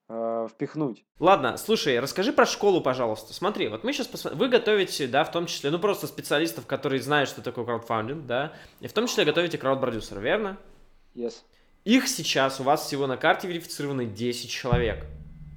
э, 0.09 0.49
впихнуть. 0.51 1.05
Ладно, 1.19 1.59
слушай, 1.59 2.01
расскажи 2.01 2.33
про 2.33 2.47
школу, 2.47 2.81
пожалуйста. 2.81 3.35
Смотри, 3.35 3.69
вот 3.69 3.85
мы 3.85 3.93
сейчас 3.93 4.07
посмотрим. 4.07 4.39
Вы 4.39 4.49
готовите, 4.49 5.07
да, 5.07 5.25
в 5.25 5.31
том 5.31 5.45
числе, 5.45 5.71
ну 5.71 5.79
просто 5.79 6.07
специалистов, 6.07 6.67
которые 6.67 7.03
знают, 7.03 7.29
что 7.29 7.43
такое 7.43 7.67
краудфандинг, 7.67 8.27
да, 8.27 8.53
и 8.81 8.87
в 8.87 8.93
том 8.95 9.07
числе 9.07 9.27
готовите 9.27 9.59
крауд-продюсера, 9.59 10.21
верно? 10.21 10.57
Yes. 11.15 11.35
Их 11.85 12.09
сейчас 12.09 12.61
у 12.61 12.63
вас 12.63 12.87
всего 12.87 13.07
на 13.07 13.19
карте 13.19 13.47
верифицированы 13.47 14.07
10 14.07 14.51
человек. 14.51 15.05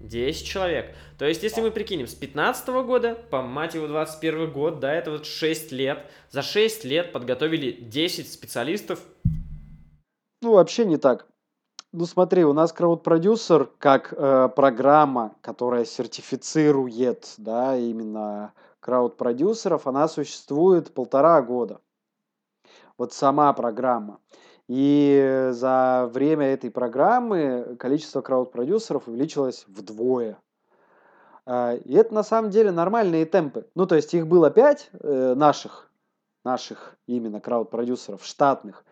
10 0.08 0.46
человек. 0.46 0.96
То 1.17 1.26
есть, 1.26 1.43
если 1.43 1.62
мы 1.62 1.72
прикинем, 1.72 2.08
с 2.08 2.15
15 2.15 2.67
года 2.86 3.15
по, 3.30 3.41
мать 3.41 3.76
его, 3.76 3.88
21 3.88 4.52
год, 4.52 4.80
да, 4.80 4.93
это 4.93 5.12
вот 5.12 5.26
6 5.26 5.72
лет. 5.72 6.06
За 6.30 6.41
6 6.41 6.86
лет 6.86 7.12
подготовили 7.12 7.72
10 7.72 8.32
специалистов. 8.32 9.00
Ну, 10.41 10.54
вообще 10.54 10.86
не 10.86 10.98
так. 10.98 11.28
Ну, 11.93 12.06
смотри, 12.06 12.43
у 12.43 12.54
нас 12.54 12.74
крауд-продюсер 12.74 13.70
как 13.80 14.13
э, 14.13 14.50
программа, 14.56 15.36
которая 15.41 15.86
сертифицирует, 15.86 17.34
да, 17.38 17.78
именно 17.78 18.54
крауд-продюсеров, 18.82 19.88
она 19.88 20.08
существует 20.08 20.93
полтора 20.93 21.41
года. 21.41 21.80
Вот 22.98 23.13
сама 23.13 23.52
программа. 23.54 24.20
И 24.67 25.49
за 25.51 26.10
время 26.12 26.47
этой 26.47 26.69
программы 26.69 27.77
количество 27.80 28.21
крауд-продюсеров 28.21 29.08
увеличилось 29.08 29.65
вдвое. 29.67 30.38
А, 31.45 31.75
и 31.75 31.93
это 31.93 32.13
на 32.13 32.23
самом 32.23 32.51
деле 32.51 32.71
нормальные 32.71 33.25
темпы. 33.25 33.67
Ну, 33.75 33.88
то 33.88 33.95
есть 33.95 34.13
их 34.13 34.27
было 34.27 34.51
пять 34.51 34.89
э, 34.91 35.34
наших, 35.36 35.89
наших 36.43 36.97
именно 37.08 37.39
крауд-продюсеров, 37.39 38.25
штатных. 38.25 38.84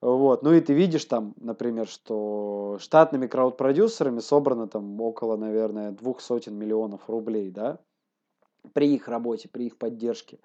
Вот. 0.00 0.42
Ну 0.42 0.52
и 0.54 0.60
ты 0.62 0.72
видишь 0.72 1.04
там, 1.04 1.34
например, 1.36 1.86
что 1.86 2.78
штатными 2.80 3.26
крауд-продюсерами 3.26 4.20
собрано 4.20 4.66
там 4.66 4.98
около, 5.00 5.36
наверное, 5.36 5.92
двух 5.92 6.22
сотен 6.22 6.54
миллионов 6.54 7.08
рублей, 7.08 7.50
да, 7.50 7.78
при 8.72 8.94
их 8.94 9.08
работе, 9.08 9.48
при 9.48 9.66
их 9.66 9.76
поддержке. 9.76 10.38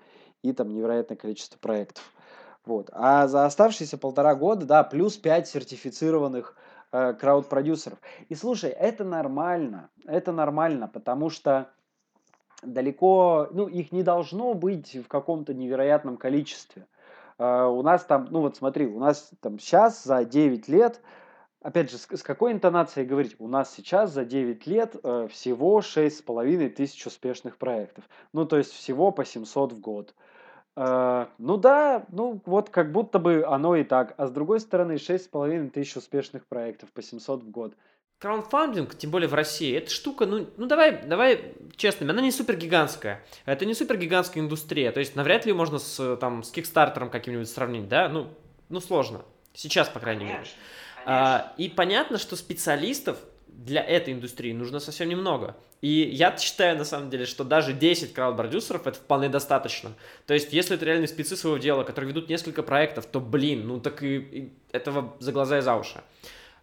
И 0.43 0.51
там 0.51 0.69
невероятное 0.69 1.17
количество 1.17 1.57
проектов. 1.57 2.13
Вот. 2.67 2.89
А 2.91 3.27
за 3.27 3.45
оставшиеся 3.45 3.97
полтора 3.97 4.35
года, 4.35 4.65
да, 4.65 4.83
плюс 4.83 5.15
5 5.15 5.47
сертифицированных 5.47 6.53
э, 6.91 7.13
крауд-продюсеров. 7.13 7.97
И 8.27 8.35
слушай, 8.35 8.69
это 8.69 9.05
нормально, 9.05 9.89
это 10.05 10.33
нормально, 10.33 10.89
потому 10.89 11.29
что 11.29 11.69
далеко, 12.61 13.47
ну, 13.53 13.67
их 13.67 13.93
не 13.93 14.03
должно 14.03 14.53
быть 14.53 14.95
в 14.95 15.07
каком-то 15.07 15.53
невероятном 15.53 16.17
количестве. 16.17 16.87
Э, 17.37 17.63
у 17.67 17.81
нас 17.83 18.03
там, 18.03 18.27
ну 18.31 18.41
вот 18.41 18.57
смотри, 18.57 18.85
у 18.85 18.99
нас 18.99 19.31
там 19.39 19.59
сейчас 19.59 20.03
за 20.03 20.25
9 20.25 20.67
лет, 20.67 20.99
опять 21.61 21.89
же, 21.89 21.97
с, 21.97 22.05
с 22.05 22.21
какой 22.21 22.51
интонацией 22.51 23.07
говорить, 23.07 23.37
у 23.39 23.47
нас 23.47 23.73
сейчас 23.73 24.11
за 24.11 24.25
9 24.25 24.67
лет 24.67 24.93
э, 25.01 25.29
всего 25.31 25.79
6,5 25.79 26.67
тысяч 26.71 27.07
успешных 27.07 27.57
проектов. 27.57 28.03
Ну, 28.33 28.45
то 28.45 28.57
есть 28.57 28.73
всего 28.73 29.11
по 29.11 29.23
700 29.23 29.71
в 29.71 29.79
год. 29.79 30.13
Э, 30.17 30.26
ну 30.77 31.57
да, 31.57 32.05
ну 32.09 32.39
вот 32.45 32.69
как 32.69 32.91
будто 32.91 33.17
бы 33.17 33.43
оно 33.43 33.75
и 33.75 33.83
так. 33.83 34.13
А 34.17 34.27
с 34.27 34.31
другой 34.31 34.59
стороны, 34.59 34.93
6,5 34.93 35.71
тысяч 35.71 35.97
успешных 35.97 36.45
проектов 36.45 36.91
по 36.91 37.01
700 37.01 37.43
в 37.43 37.49
год. 37.49 37.73
Краундфандинг, 38.19 38.95
тем 38.95 39.11
более 39.11 39.27
в 39.27 39.35
России, 39.35 39.75
эта 39.77 39.91
штука, 39.91 40.25
ну, 40.25 40.47
ну 40.57 40.65
давай, 40.65 41.03
давай 41.03 41.53
честными, 41.75 42.11
она 42.11 42.21
не 42.21 42.31
супер 42.31 42.55
гигантская. 42.55 43.23
Это 43.45 43.65
не 43.65 43.75
супер 43.75 43.97
гигантская 43.97 44.43
индустрия. 44.43 44.91
То 44.91 44.99
есть 44.99 45.15
навряд 45.15 45.45
ли 45.45 45.53
можно 45.53 45.77
с, 45.77 46.17
там, 46.17 46.41
с 46.41 46.49
Кикстартером 46.49 47.11
каким-нибудь 47.11 47.49
сравнить, 47.49 47.87
да? 47.87 48.09
Ну, 48.09 48.27
ну 48.69 48.79
сложно. 48.79 49.21
Сейчас, 49.53 49.89
по 49.89 49.99
крайней 49.99 50.25
мере. 50.25 50.43
А, 51.05 51.53
и 51.57 51.69
понятно, 51.69 52.17
что 52.17 52.35
специалистов 52.35 53.17
для 53.57 53.83
этой 53.83 54.13
индустрии 54.13 54.53
нужно 54.53 54.79
совсем 54.79 55.09
немного. 55.09 55.55
И 55.81 55.87
я 55.89 56.35
считаю, 56.37 56.77
на 56.77 56.85
самом 56.85 57.09
деле, 57.09 57.25
что 57.25 57.43
даже 57.43 57.73
10 57.73 58.13
крауд-продюсеров 58.13 58.85
это 58.85 58.97
вполне 58.97 59.29
достаточно. 59.29 59.93
То 60.27 60.35
есть, 60.35 60.53
если 60.53 60.75
это 60.75 60.85
реальные 60.85 61.07
спецы 61.07 61.35
своего 61.35 61.57
дела, 61.57 61.83
которые 61.83 62.09
ведут 62.09 62.29
несколько 62.29 62.61
проектов, 62.61 63.07
то, 63.07 63.19
блин, 63.19 63.67
ну 63.67 63.79
так 63.79 64.03
и, 64.03 64.17
и 64.17 64.53
этого 64.71 65.15
за 65.19 65.31
глаза 65.31 65.57
и 65.57 65.61
за 65.61 65.75
уши. 65.75 66.01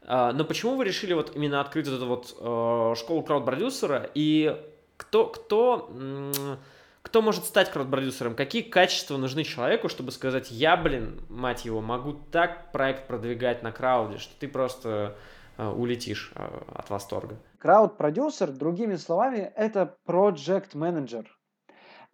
А, 0.03 0.33
но 0.33 0.45
почему 0.45 0.77
вы 0.77 0.85
решили 0.85 1.15
вот 1.15 1.35
именно 1.35 1.61
открыть 1.61 1.89
вот 1.89 1.97
эту 1.97 2.07
вот 2.07 2.37
э, 2.39 2.95
школу 2.97 3.23
крауд-продюсера? 3.23 4.09
И 4.15 4.57
кто, 4.97 5.27
кто, 5.27 5.91
кто 7.03 7.23
может 7.23 7.45
стать 7.45 7.73
крауд-продюсером? 7.73 8.37
Какие 8.37 8.63
качества 8.63 9.17
нужны 9.17 9.43
человеку, 9.43 9.89
чтобы 9.89 10.13
сказать, 10.13 10.53
я, 10.53 10.77
блин, 10.77 11.21
мать 11.29 11.65
его, 11.65 11.81
могу 11.81 12.21
так 12.31 12.71
проект 12.71 13.09
продвигать 13.09 13.65
на 13.65 13.73
крауде, 13.73 14.19
что 14.19 14.33
ты 14.39 14.47
просто 14.47 15.17
улетишь 15.59 16.33
э, 16.35 16.61
от 16.75 16.91
восторга. 16.91 17.37
Крауд-продюсер, 17.59 18.51
другими 18.51 18.97
словами, 18.97 19.53
это 19.57 19.97
project 20.07 20.77
менеджер. 20.77 21.39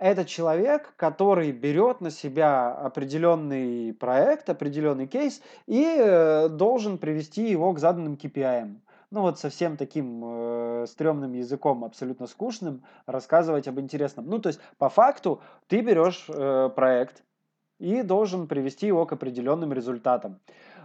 Это 0.00 0.24
человек, 0.24 0.94
который 0.96 1.52
берет 1.52 2.00
на 2.00 2.10
себя 2.10 2.72
определенный 2.72 3.92
проект, 3.92 4.48
определенный 4.48 5.06
кейс 5.06 5.42
и 5.66 5.84
э, 5.84 6.48
должен 6.48 6.96
привести 6.96 7.50
его 7.50 7.70
к 7.74 7.78
заданным 7.78 8.14
KPI. 8.14 8.80
Ну 9.10 9.20
вот 9.20 9.38
совсем 9.38 9.76
таким 9.76 10.22
э, 10.24 10.86
стрёмным 10.86 11.34
языком, 11.34 11.84
абсолютно 11.84 12.28
скучным, 12.28 12.82
рассказывать 13.04 13.68
об 13.68 13.78
интересном. 13.78 14.26
Ну 14.26 14.38
то 14.38 14.48
есть 14.48 14.60
по 14.78 14.88
факту 14.88 15.42
ты 15.66 15.80
берешь 15.82 16.24
э, 16.28 16.70
проект 16.74 17.22
и 17.78 18.00
должен 18.02 18.46
привести 18.46 18.86
его 18.86 19.04
к 19.04 19.12
определенным 19.12 19.72
результатам 19.72 20.40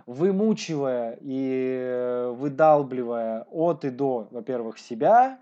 вымучивая 0.06 1.18
и 1.22 1.80
э, 1.82 2.30
выдалбливая 2.38 3.48
от 3.50 3.86
и 3.86 3.90
до, 3.90 4.28
во-первых, 4.32 4.78
себя 4.78 5.40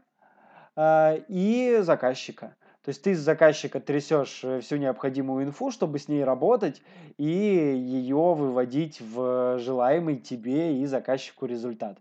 э, 0.76 1.20
и 1.28 1.80
заказчика. 1.82 2.56
То 2.84 2.90
есть 2.90 3.02
ты 3.02 3.16
с 3.16 3.20
заказчика 3.20 3.80
трясешь 3.80 4.42
э, 4.44 4.62
всю 4.62 4.78
необходимую 4.78 5.46
инфу, 5.46 5.72
чтобы 5.72 6.00
с 6.00 6.08
ней 6.08 6.24
работать 6.24 6.82
и 7.18 7.26
ее 7.28 8.34
выводить 8.34 9.02
в 9.02 9.60
желаемый 9.60 10.18
тебе 10.18 10.82
и 10.82 10.86
заказчику 10.86 11.46
результат. 11.46 11.98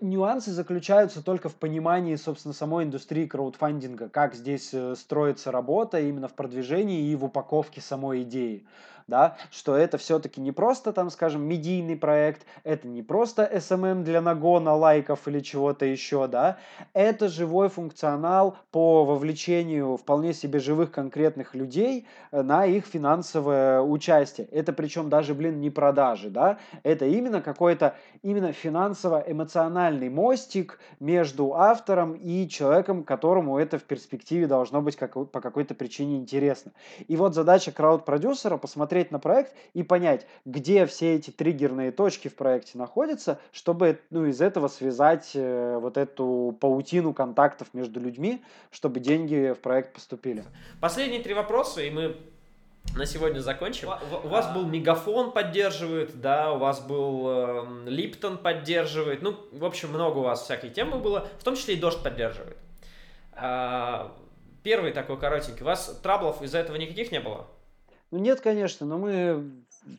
Нюансы 0.00 0.50
заключаются 0.50 1.22
только 1.22 1.48
в 1.48 1.54
понимании, 1.54 2.16
собственно, 2.16 2.52
самой 2.52 2.84
индустрии 2.84 3.26
краудфандинга, 3.26 4.08
как 4.08 4.34
здесь 4.34 4.74
строится 4.96 5.52
работа 5.52 6.00
именно 6.00 6.26
в 6.26 6.34
продвижении 6.34 7.08
и 7.08 7.14
в 7.14 7.24
упаковке 7.24 7.80
самой 7.80 8.22
идеи 8.22 8.66
да, 9.06 9.36
что 9.50 9.76
это 9.76 9.98
все-таки 9.98 10.40
не 10.40 10.52
просто, 10.52 10.92
там, 10.92 11.10
скажем, 11.10 11.42
медийный 11.42 11.96
проект, 11.96 12.46
это 12.64 12.88
не 12.88 13.02
просто 13.02 13.48
SMM 13.52 14.02
для 14.02 14.20
нагона 14.20 14.74
лайков 14.74 15.28
или 15.28 15.40
чего-то 15.40 15.84
еще, 15.84 16.26
да, 16.26 16.58
это 16.92 17.28
живой 17.28 17.68
функционал 17.68 18.56
по 18.70 19.04
вовлечению 19.04 19.96
вполне 19.96 20.34
себе 20.34 20.58
живых 20.58 20.90
конкретных 20.90 21.54
людей 21.54 22.06
э, 22.32 22.42
на 22.42 22.66
их 22.66 22.84
финансовое 22.84 23.80
участие. 23.80 24.46
Это 24.48 24.72
причем 24.72 25.08
даже, 25.08 25.34
блин, 25.34 25.60
не 25.60 25.70
продажи, 25.70 26.30
да, 26.30 26.58
это 26.82 27.06
именно 27.06 27.40
какой-то 27.40 27.94
именно 28.22 28.52
финансово-эмоциональный 28.52 30.08
мостик 30.08 30.80
между 30.98 31.54
автором 31.54 32.14
и 32.14 32.48
человеком, 32.48 33.04
которому 33.04 33.58
это 33.58 33.78
в 33.78 33.84
перспективе 33.84 34.46
должно 34.46 34.82
быть 34.82 34.96
как, 34.96 35.14
по 35.30 35.40
какой-то 35.40 35.74
причине 35.74 36.16
интересно. 36.16 36.72
И 37.06 37.16
вот 37.16 37.34
задача 37.34 37.70
крауд-продюсера 37.70 38.56
посмотреть 38.56 38.95
посмотреть 38.96 39.10
на 39.10 39.18
проект 39.18 39.54
и 39.74 39.82
понять, 39.82 40.26
где 40.44 40.86
все 40.86 41.16
эти 41.16 41.30
триггерные 41.30 41.92
точки 41.92 42.28
в 42.28 42.34
проекте 42.34 42.78
находятся, 42.78 43.38
чтобы 43.52 44.00
ну, 44.10 44.26
из 44.26 44.40
этого 44.40 44.68
связать 44.68 45.32
э, 45.34 45.78
вот 45.80 45.96
эту 45.96 46.56
паутину 46.60 47.12
контактов 47.12 47.68
между 47.74 48.00
людьми, 48.00 48.42
чтобы 48.70 49.00
деньги 49.00 49.52
в 49.52 49.60
проект 49.60 49.92
поступили. 49.92 50.44
Последние 50.80 51.22
три 51.22 51.34
вопроса, 51.34 51.82
и 51.82 51.90
мы 51.90 52.16
на 52.96 53.04
сегодня 53.04 53.40
закончим. 53.40 53.88
У, 53.88 54.26
у 54.26 54.28
вас 54.28 54.52
был 54.54 54.66
Мегафон 54.66 55.32
поддерживает, 55.32 56.20
да, 56.20 56.52
у 56.52 56.58
вас 56.58 56.80
был 56.80 57.26
э, 57.28 57.66
Липтон 57.86 58.38
поддерживает, 58.38 59.22
ну, 59.22 59.36
в 59.52 59.64
общем, 59.64 59.90
много 59.90 60.18
у 60.18 60.22
вас 60.22 60.42
всякой 60.42 60.70
темы 60.70 60.98
было, 60.98 61.28
в 61.38 61.44
том 61.44 61.56
числе 61.56 61.74
и 61.74 61.80
Дождь 61.80 62.02
поддерживает. 62.02 62.56
А, 63.32 64.16
первый 64.62 64.92
такой 64.92 65.18
коротенький. 65.18 65.62
У 65.62 65.66
вас 65.66 66.00
траблов 66.02 66.40
из-за 66.42 66.58
этого 66.58 66.76
никаких 66.76 67.12
не 67.12 67.20
было? 67.20 67.46
Ну 68.10 68.18
нет, 68.18 68.40
конечно, 68.40 68.86
но 68.86 68.98
мы 68.98 69.50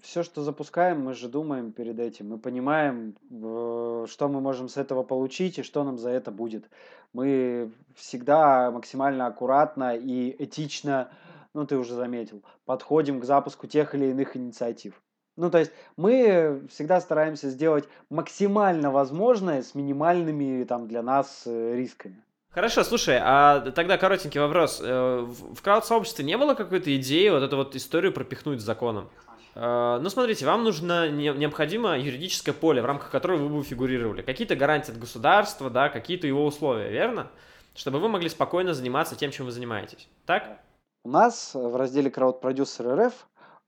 все, 0.02 0.24
что 0.24 0.42
запускаем, 0.42 1.02
мы 1.02 1.14
же 1.14 1.28
думаем 1.28 1.72
перед 1.72 2.00
этим. 2.00 2.30
Мы 2.30 2.38
понимаем, 2.38 3.16
что 3.30 4.30
мы 4.30 4.40
можем 4.42 4.70
с 4.70 4.78
этого 4.78 5.04
получить 5.04 5.60
и 5.60 5.64
что 5.64 5.84
нам 5.84 5.98
за 5.98 6.10
это 6.12 6.32
будет. 6.32 6.70
Мы 7.14 7.72
всегда 7.96 8.72
максимально 8.72 9.28
аккуратно 9.28 9.96
и 9.96 10.36
этично, 10.42 11.10
ну 11.54 11.66
ты 11.66 11.78
уже 11.78 11.96
заметил, 11.96 12.44
подходим 12.66 13.20
к 13.20 13.26
запуску 13.26 13.68
тех 13.68 13.94
или 13.94 14.06
иных 14.08 14.38
инициатив. 14.38 15.02
Ну, 15.38 15.52
то 15.52 15.60
есть 15.60 15.72
мы 15.98 16.66
всегда 16.68 17.00
стараемся 17.00 17.50
сделать 17.52 17.88
максимально 18.10 18.90
возможное 18.90 19.62
с 19.62 19.76
минимальными 19.76 20.64
там 20.64 20.88
для 20.88 21.04
нас 21.04 21.44
э, 21.46 21.76
рисками. 21.76 22.24
Хорошо, 22.58 22.84
слушай, 22.84 23.20
а 23.22 23.70
тогда 23.70 24.00
коротенький 24.00 24.40
вопрос. 24.40 24.82
Э, 24.84 25.20
в 25.20 25.62
крауд-сообществе 25.62 26.26
не 26.26 26.36
было 26.40 26.56
какой-то 26.56 26.96
идеи 26.96 27.30
вот 27.30 27.44
эту 27.44 27.56
вот 27.56 27.76
историю 27.76 28.12
пропихнуть 28.12 28.62
законом? 28.62 29.12
Э, 29.54 30.00
ну, 30.02 30.10
смотрите, 30.10 30.44
вам 30.44 30.64
нужно 30.64 31.08
необходимо 31.08 32.00
юридическое 32.00 32.56
поле, 32.56 32.82
в 32.82 32.86
рамках 32.86 33.12
которого 33.12 33.44
вы 33.44 33.58
бы 33.58 33.64
фигурировали. 33.64 34.24
Какие-то 34.24 34.56
гарантии 34.56 34.92
от 34.92 34.98
государства, 34.98 35.70
да, 35.70 35.90
какие-то 35.90 36.26
его 36.26 36.44
условия, 36.44 36.90
верно? 36.90 37.28
Чтобы 37.76 38.00
вы 38.00 38.10
могли 38.10 38.28
спокойно 38.28 38.74
заниматься 38.74 39.16
тем, 39.16 39.30
чем 39.30 39.46
вы 39.46 39.52
занимаетесь. 39.52 40.10
Так? 40.26 40.60
У 41.04 41.12
нас 41.12 41.52
в 41.54 41.76
разделе 41.76 42.10
краудпродюсер 42.10 43.06
РФ 43.06 43.14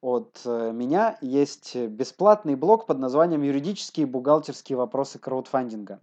от 0.01 0.41
э, 0.45 0.71
меня 0.73 1.15
есть 1.21 1.75
бесплатный 1.75 2.55
блог 2.55 2.87
под 2.87 2.97
названием 2.97 3.43
«Юридические 3.43 4.07
и 4.07 4.09
бухгалтерские 4.09 4.79
вопросы 4.79 5.19
краудфандинга» 5.19 5.99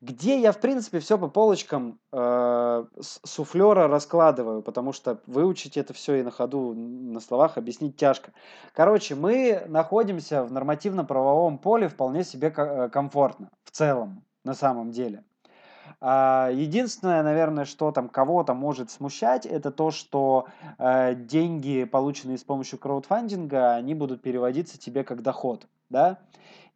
где 0.00 0.40
я, 0.40 0.52
в 0.52 0.60
принципе, 0.60 1.00
все 1.00 1.18
по 1.18 1.28
полочкам 1.28 1.98
э, 2.12 2.84
суфлера 3.00 3.88
раскладываю, 3.88 4.62
потому 4.62 4.92
что 4.92 5.20
выучить 5.26 5.76
это 5.76 5.92
все 5.92 6.16
и 6.16 6.22
на 6.22 6.30
ходу 6.30 6.72
на 6.74 7.20
словах 7.20 7.58
объяснить 7.58 7.96
тяжко. 7.96 8.32
Короче, 8.74 9.16
мы 9.16 9.64
находимся 9.66 10.44
в 10.44 10.52
нормативно-правовом 10.52 11.58
поле 11.58 11.88
вполне 11.88 12.22
себе 12.22 12.54
э, 12.56 12.88
комфортно, 12.90 13.50
в 13.64 13.70
целом, 13.72 14.22
на 14.44 14.54
самом 14.54 14.92
деле. 14.92 15.24
А, 16.00 16.50
единственное, 16.52 17.22
наверное, 17.24 17.64
что 17.64 17.90
там 17.90 18.08
кого-то 18.08 18.54
может 18.54 18.90
смущать, 18.90 19.46
это 19.46 19.72
то, 19.72 19.90
что 19.90 20.46
э, 20.78 21.14
деньги, 21.16 21.84
полученные 21.84 22.38
с 22.38 22.44
помощью 22.44 22.78
краудфандинга, 22.78 23.74
они 23.74 23.94
будут 23.94 24.22
переводиться 24.22 24.78
тебе 24.78 25.02
как 25.02 25.22
доход, 25.22 25.66
да? 25.90 26.18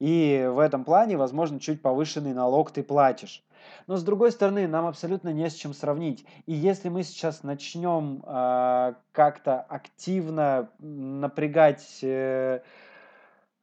И 0.03 0.49
в 0.53 0.59
этом 0.59 0.83
плане, 0.83 1.17
возможно, 1.17 1.61
чуть 1.61 1.81
повышенный 1.81 2.35
налог 2.35 2.73
ты 2.73 2.83
платишь. 2.83 3.45
Но 3.87 3.97
с 3.97 4.03
другой 4.03 4.33
стороны, 4.33 4.67
нам 4.67 4.87
абсолютно 4.87 5.29
не 5.33 5.49
с 5.49 5.55
чем 5.55 5.73
сравнить. 5.75 6.27
И 6.47 6.53
если 6.53 6.89
мы 6.89 7.05
сейчас 7.05 7.45
начнем 7.45 8.21
э, 8.27 8.95
как-то 9.13 9.61
активно 9.61 10.71
напрягать 10.81 12.01
э, 12.03 12.63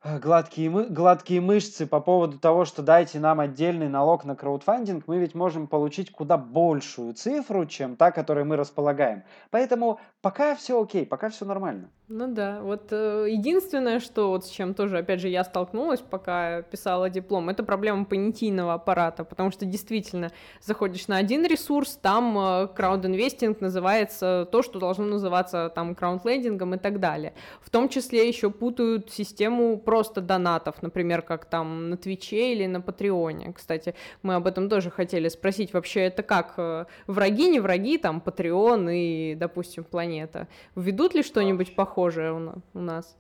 гладкие, 0.04 0.70
мы, 0.70 0.86
гладкие 0.86 1.42
мышцы 1.42 1.86
по 1.86 2.00
поводу 2.00 2.40
того, 2.40 2.66
что 2.66 2.82
дайте 2.82 3.20
нам 3.20 3.40
отдельный 3.40 3.90
налог 3.90 4.24
на 4.24 4.36
краудфандинг, 4.36 5.06
мы 5.08 5.20
ведь 5.20 5.36
можем 5.36 5.68
получить 5.68 6.12
куда 6.12 6.38
большую 6.38 7.14
цифру, 7.14 7.66
чем 7.66 7.96
та, 7.96 8.12
которой 8.12 8.46
мы 8.46 8.56
располагаем. 8.56 9.24
Поэтому 9.52 10.00
пока 10.22 10.56
все 10.56 10.82
окей, 10.82 11.06
пока 11.06 11.30
все 11.30 11.46
нормально. 11.46 11.90
Ну 12.08 12.28
да, 12.28 12.62
вот 12.64 12.88
э, 12.92 13.28
единственное, 13.30 14.00
что 14.00 14.30
вот 14.30 14.46
с 14.46 14.50
чем 14.50 14.74
тоже, 14.74 14.98
опять 14.98 15.20
же, 15.20 15.28
я 15.28 15.44
столкнулась, 15.44 16.00
пока 16.00 16.64
писала 16.64 17.08
диплом, 17.10 17.50
это 17.50 17.64
проблема 17.64 18.04
понятийного 18.06 18.74
аппарата, 18.74 19.24
потому 19.24 19.52
что 19.52 19.66
действительно 19.66 20.32
заходишь 20.60 21.08
на 21.08 21.18
один 21.18 21.46
ресурс, 21.46 22.00
там 22.02 22.36
э, 22.40 22.68
краудинвестинг 22.68 23.62
называется 23.62 24.48
то, 24.52 24.64
что 24.64 24.80
должно 24.80 25.06
называться 25.06 25.72
там 25.76 25.94
краудлендингом 25.94 26.74
и 26.74 26.78
так 26.78 27.00
далее. 27.00 27.34
В 27.62 27.70
том 27.70 27.90
числе 27.90 28.28
еще 28.28 28.50
путают 28.50 29.12
систему 29.12 29.78
просто 29.90 30.22
донатов, 30.22 30.84
например, 30.84 31.24
как 31.24 31.46
там 31.46 31.90
на 31.90 31.98
Твиче 31.98 32.54
или 32.54 32.68
на 32.68 32.80
Патреоне. 32.80 33.54
Кстати, 33.54 33.96
мы 34.22 34.36
об 34.36 34.46
этом 34.46 34.70
тоже 34.70 34.92
хотели 34.92 35.30
спросить, 35.30 35.74
вообще 35.74 36.02
это 36.02 36.22
как, 36.22 36.54
э, 36.58 36.86
враги, 37.08 37.50
не 37.50 37.60
враги, 37.60 37.98
там 37.98 38.22
Патреон 38.22 38.88
и, 38.92 39.34
допустим, 39.34 39.84
планета. 39.84 40.48
Введут 40.76 41.16
ли 41.16 41.24
что-нибудь 41.24 41.76
похожее 41.76 42.34
у 42.74 42.80
нас. 42.80 43.18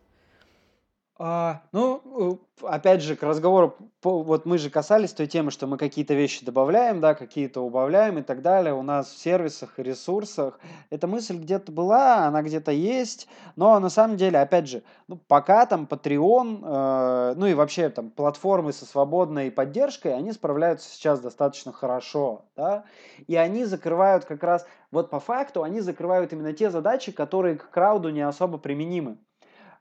А, 1.21 1.63
ну, 1.73 2.39
э, 2.61 2.65
опять 2.65 3.01
же, 3.01 3.17
к 3.17 3.23
разговору, 3.23 3.75
вот 4.01 4.45
мы 4.45 4.57
же 4.57 4.69
касались 4.69 5.11
той 5.11 5.27
темы, 5.27 5.51
что 5.51 5.67
мы 5.67 5.77
какие-то 5.77 6.13
вещи 6.13 6.45
добавляем, 6.45 7.01
да, 7.01 7.13
какие-то 7.13 7.59
убавляем 7.59 8.19
и 8.19 8.21
так 8.21 8.41
далее. 8.41 8.73
У 8.73 8.83
нас 8.83 9.09
в 9.09 9.19
сервисах 9.19 9.77
и 9.77 9.83
ресурсах 9.83 10.61
эта 10.89 11.07
мысль 11.07 11.35
где-то 11.37 11.73
была, 11.73 12.25
она 12.25 12.41
где-то 12.41 12.71
есть, 12.71 13.27
но 13.57 13.77
на 13.81 13.89
самом 13.89 14.15
деле, 14.15 14.39
опять 14.39 14.69
же, 14.69 14.81
ну, 15.09 15.17
пока 15.17 15.65
там 15.65 15.89
Patreon, 15.91 16.61
э, 16.63 17.33
ну 17.35 17.47
и 17.47 17.53
вообще 17.53 17.89
там 17.89 18.11
платформы 18.11 18.71
со 18.71 18.85
свободной 18.85 19.51
поддержкой, 19.51 20.15
они 20.15 20.31
справляются 20.31 20.89
сейчас 20.89 21.19
достаточно 21.19 21.73
хорошо, 21.73 22.45
да, 22.55 22.85
и 23.27 23.35
они 23.35 23.65
закрывают 23.65 24.23
как 24.23 24.41
раз, 24.41 24.65
вот 24.89 25.09
по 25.09 25.19
факту, 25.19 25.63
они 25.63 25.81
закрывают 25.81 26.31
именно 26.31 26.53
те 26.53 26.69
задачи, 26.69 27.11
которые 27.11 27.57
к 27.57 27.69
крауду 27.69 28.09
не 28.09 28.21
особо 28.21 28.57
применимы. 28.57 29.17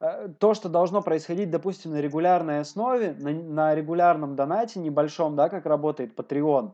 Э, 0.00 0.28
то, 0.38 0.54
что 0.54 0.68
должно 0.68 1.02
происходить, 1.02 1.50
допустим, 1.50 1.92
на 1.92 2.00
регулярной 2.00 2.60
основе, 2.60 3.14
на, 3.18 3.30
на 3.32 3.74
регулярном 3.74 4.36
донате 4.36 4.78
небольшом, 4.78 5.34
да, 5.34 5.48
как 5.48 5.66
работает 5.66 6.14
Patreon, 6.14 6.70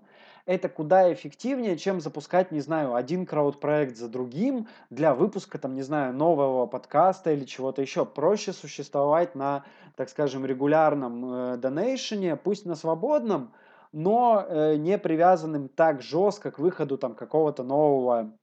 это 0.46 0.68
куда 0.68 1.10
эффективнее, 1.10 1.78
чем 1.78 2.02
запускать, 2.02 2.52
не 2.52 2.60
знаю, 2.60 2.94
один 2.94 3.24
крауд-проект 3.24 3.96
за 3.96 4.08
другим 4.08 4.68
для 4.90 5.14
выпуска, 5.14 5.58
там, 5.58 5.74
не 5.74 5.80
знаю, 5.80 6.12
нового 6.12 6.66
подкаста 6.66 7.32
или 7.32 7.44
чего-то 7.44 7.80
еще. 7.80 8.04
Проще 8.04 8.52
существовать 8.52 9.34
на, 9.34 9.64
так 9.96 10.10
скажем, 10.10 10.44
регулярном 10.44 11.24
э, 11.24 11.56
донейшене, 11.56 12.36
пусть 12.36 12.66
на 12.66 12.74
свободном, 12.74 13.54
но 13.92 14.44
э, 14.46 14.76
не 14.76 14.98
привязанным 14.98 15.68
так 15.68 16.02
жестко 16.02 16.50
к 16.50 16.58
выходу 16.58 16.98
там 16.98 17.14
какого-то 17.14 17.62
нового 17.62 18.34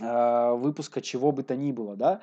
выпуска 0.00 1.00
чего 1.00 1.32
бы 1.32 1.42
то 1.42 1.56
ни 1.56 1.72
было, 1.72 1.96
да. 1.96 2.20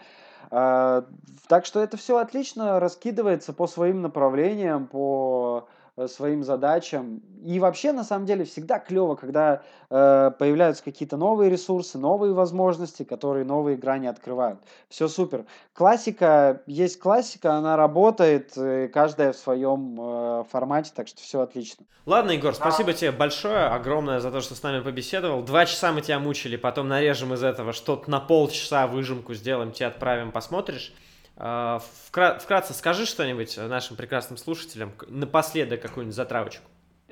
А, 0.49 1.05
так 1.47 1.65
что 1.65 1.81
это 1.81 1.97
все 1.97 2.17
отлично 2.17 2.79
раскидывается 2.79 3.53
по 3.53 3.67
своим 3.67 4.01
направлениям, 4.01 4.87
по 4.87 5.67
своим 6.05 6.43
задачам. 6.43 7.23
И 7.43 7.60
вообще, 7.60 7.91
на 7.91 8.03
самом 8.03 8.27
деле, 8.27 8.45
всегда 8.45 8.77
клево, 8.77 9.15
когда 9.15 9.63
э, 9.89 10.31
появляются 10.38 10.83
какие-то 10.83 11.17
новые 11.17 11.49
ресурсы, 11.49 11.97
новые 11.97 12.33
возможности, 12.33 13.03
которые 13.03 13.45
новые 13.45 13.77
грани 13.77 14.05
открывают. 14.05 14.60
Все 14.89 15.07
супер. 15.07 15.45
Классика, 15.73 16.62
есть 16.67 16.99
классика, 16.99 17.53
она 17.53 17.75
работает, 17.77 18.55
э, 18.57 18.89
каждая 18.89 19.33
в 19.33 19.38
своем 19.38 19.97
э, 19.99 20.43
формате, 20.51 20.91
так 20.93 21.07
что 21.07 21.21
все 21.21 21.41
отлично. 21.41 21.86
Ладно, 22.05 22.31
Егор, 22.31 22.53
спасибо 22.53 22.93
тебе 22.93 23.12
большое, 23.12 23.65
огромное 23.65 24.19
за 24.19 24.31
то, 24.31 24.41
что 24.41 24.53
с 24.53 24.62
нами 24.62 24.83
побеседовал. 24.83 25.41
Два 25.41 25.65
часа 25.65 25.91
мы 25.91 26.01
тебя 26.01 26.19
мучили, 26.19 26.57
потом 26.57 26.88
нарежем 26.88 27.33
из 27.33 27.43
этого 27.43 27.73
что-то 27.73 28.12
на 28.12 28.19
полчаса 28.19 28.86
выжимку 28.86 29.33
сделаем, 29.33 29.71
тебе 29.71 29.88
отправим, 29.88 30.31
посмотришь. 30.31 30.93
А, 31.39 31.80
вкратце 32.06 32.73
скажи 32.73 33.06
что-нибудь 33.06 33.58
нашим 33.58 33.95
прекрасным 33.95 34.38
слушателям, 34.38 34.93
напоследок 35.08 35.82
какую-нибудь 35.82 36.15
затравочку. 36.15 36.63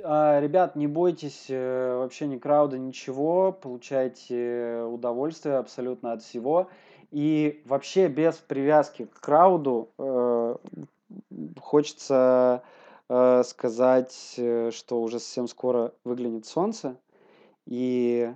А, 0.03 0.39
ребят, 0.39 0.75
не 0.75 0.87
бойтесь 0.87 1.45
э, 1.49 1.97
вообще 1.97 2.25
ни 2.25 2.37
крауда, 2.37 2.77
ничего, 2.77 3.51
получайте 3.51 4.83
удовольствие 4.83 5.57
абсолютно 5.57 6.11
от 6.13 6.23
всего. 6.23 6.69
И 7.11 7.61
вообще 7.65 8.07
без 8.07 8.35
привязки 8.35 9.05
к 9.05 9.19
крауду 9.19 9.89
э, 9.99 10.55
хочется 11.59 12.63
э, 13.07 13.43
сказать, 13.45 14.39
что 14.71 15.01
уже 15.01 15.19
совсем 15.19 15.47
скоро 15.47 15.93
выглянет 16.03 16.45
солнце, 16.45 16.97
и 17.65 18.31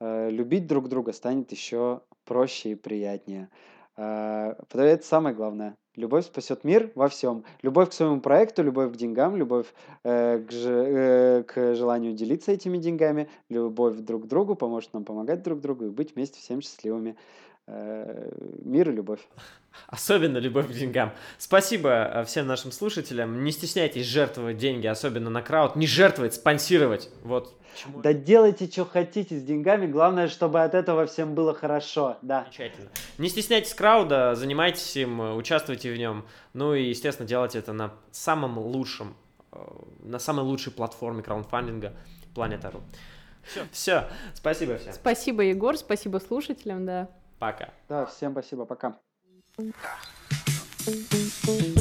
любить 0.00 0.66
друг 0.66 0.88
друга 0.88 1.12
станет 1.12 1.52
еще 1.52 2.00
проще 2.24 2.72
и 2.72 2.74
приятнее. 2.74 3.48
А, 3.96 4.56
это 4.72 5.04
самое 5.04 5.34
главное. 5.34 5.76
Любовь 5.96 6.26
спасет 6.26 6.64
мир 6.64 6.90
во 6.96 7.08
всем. 7.08 7.44
Любовь 7.62 7.90
к 7.90 7.92
своему 7.92 8.20
проекту, 8.20 8.64
любовь 8.64 8.92
к 8.92 8.96
деньгам, 8.96 9.36
любовь 9.36 9.72
э, 10.02 10.40
к, 10.40 10.50
же, 10.50 10.72
э, 10.72 11.42
к 11.44 11.74
желанию 11.76 12.14
делиться 12.14 12.50
этими 12.50 12.78
деньгами, 12.78 13.28
любовь 13.48 13.98
друг 13.98 14.24
к 14.24 14.26
другу 14.26 14.56
поможет 14.56 14.92
нам 14.92 15.04
помогать 15.04 15.44
друг 15.44 15.60
другу 15.60 15.86
и 15.86 15.90
быть 15.90 16.16
вместе 16.16 16.40
всем 16.40 16.60
счастливыми. 16.60 17.16
Э, 17.66 18.30
мир 18.62 18.90
и 18.90 18.92
любовь. 18.92 19.20
Особенно 19.86 20.36
любовь 20.38 20.68
к 20.68 20.72
деньгам. 20.72 21.12
Спасибо 21.38 21.90
э, 21.90 22.24
всем 22.24 22.46
нашим 22.46 22.72
слушателям. 22.72 23.42
Не 23.42 23.52
стесняйтесь 23.52 24.06
жертвовать 24.06 24.58
деньги, 24.58 24.86
особенно 24.86 25.30
на 25.30 25.40
крауд. 25.40 25.74
Не 25.74 25.86
жертвовать, 25.86 26.34
спонсировать. 26.34 27.08
Вот 27.22 27.58
Почему? 27.72 28.02
Да 28.02 28.12
делайте, 28.12 28.70
что 28.70 28.84
хотите 28.84 29.38
с 29.38 29.42
деньгами, 29.42 29.86
главное, 29.86 30.28
чтобы 30.28 30.62
от 30.62 30.74
этого 30.74 31.06
всем 31.06 31.34
было 31.34 31.54
хорошо, 31.54 32.18
да. 32.22 32.42
Замечательно. 32.44 32.90
Не 33.18 33.28
стесняйтесь 33.28 33.74
крауда, 33.74 34.34
занимайтесь 34.34 34.96
им, 34.96 35.36
участвуйте 35.36 35.92
в 35.92 35.96
нем, 35.96 36.24
ну 36.52 36.74
и, 36.74 36.84
естественно, 36.84 37.26
делайте 37.26 37.58
это 37.58 37.72
на 37.72 37.94
самом 38.12 38.58
лучшем, 38.58 39.16
э, 39.52 39.58
на 40.02 40.18
самой 40.18 40.44
лучшей 40.44 40.72
платформе 40.72 41.22
краундфандинга 41.22 41.94
Planeta.ru. 42.34 42.80
Все. 43.42 43.66
Все. 43.72 44.08
Спасибо 44.34 44.76
всем. 44.76 44.92
Спасибо, 44.92 45.42
Егор, 45.42 45.76
спасибо 45.76 46.18
слушателям, 46.18 46.86
да. 46.86 47.08
Пока. 47.44 47.68
Да, 47.90 48.06
всем 48.06 48.32
спасибо, 48.32 48.64
пока. 48.64 48.98
Thank 50.86 51.46
you. 51.46 51.73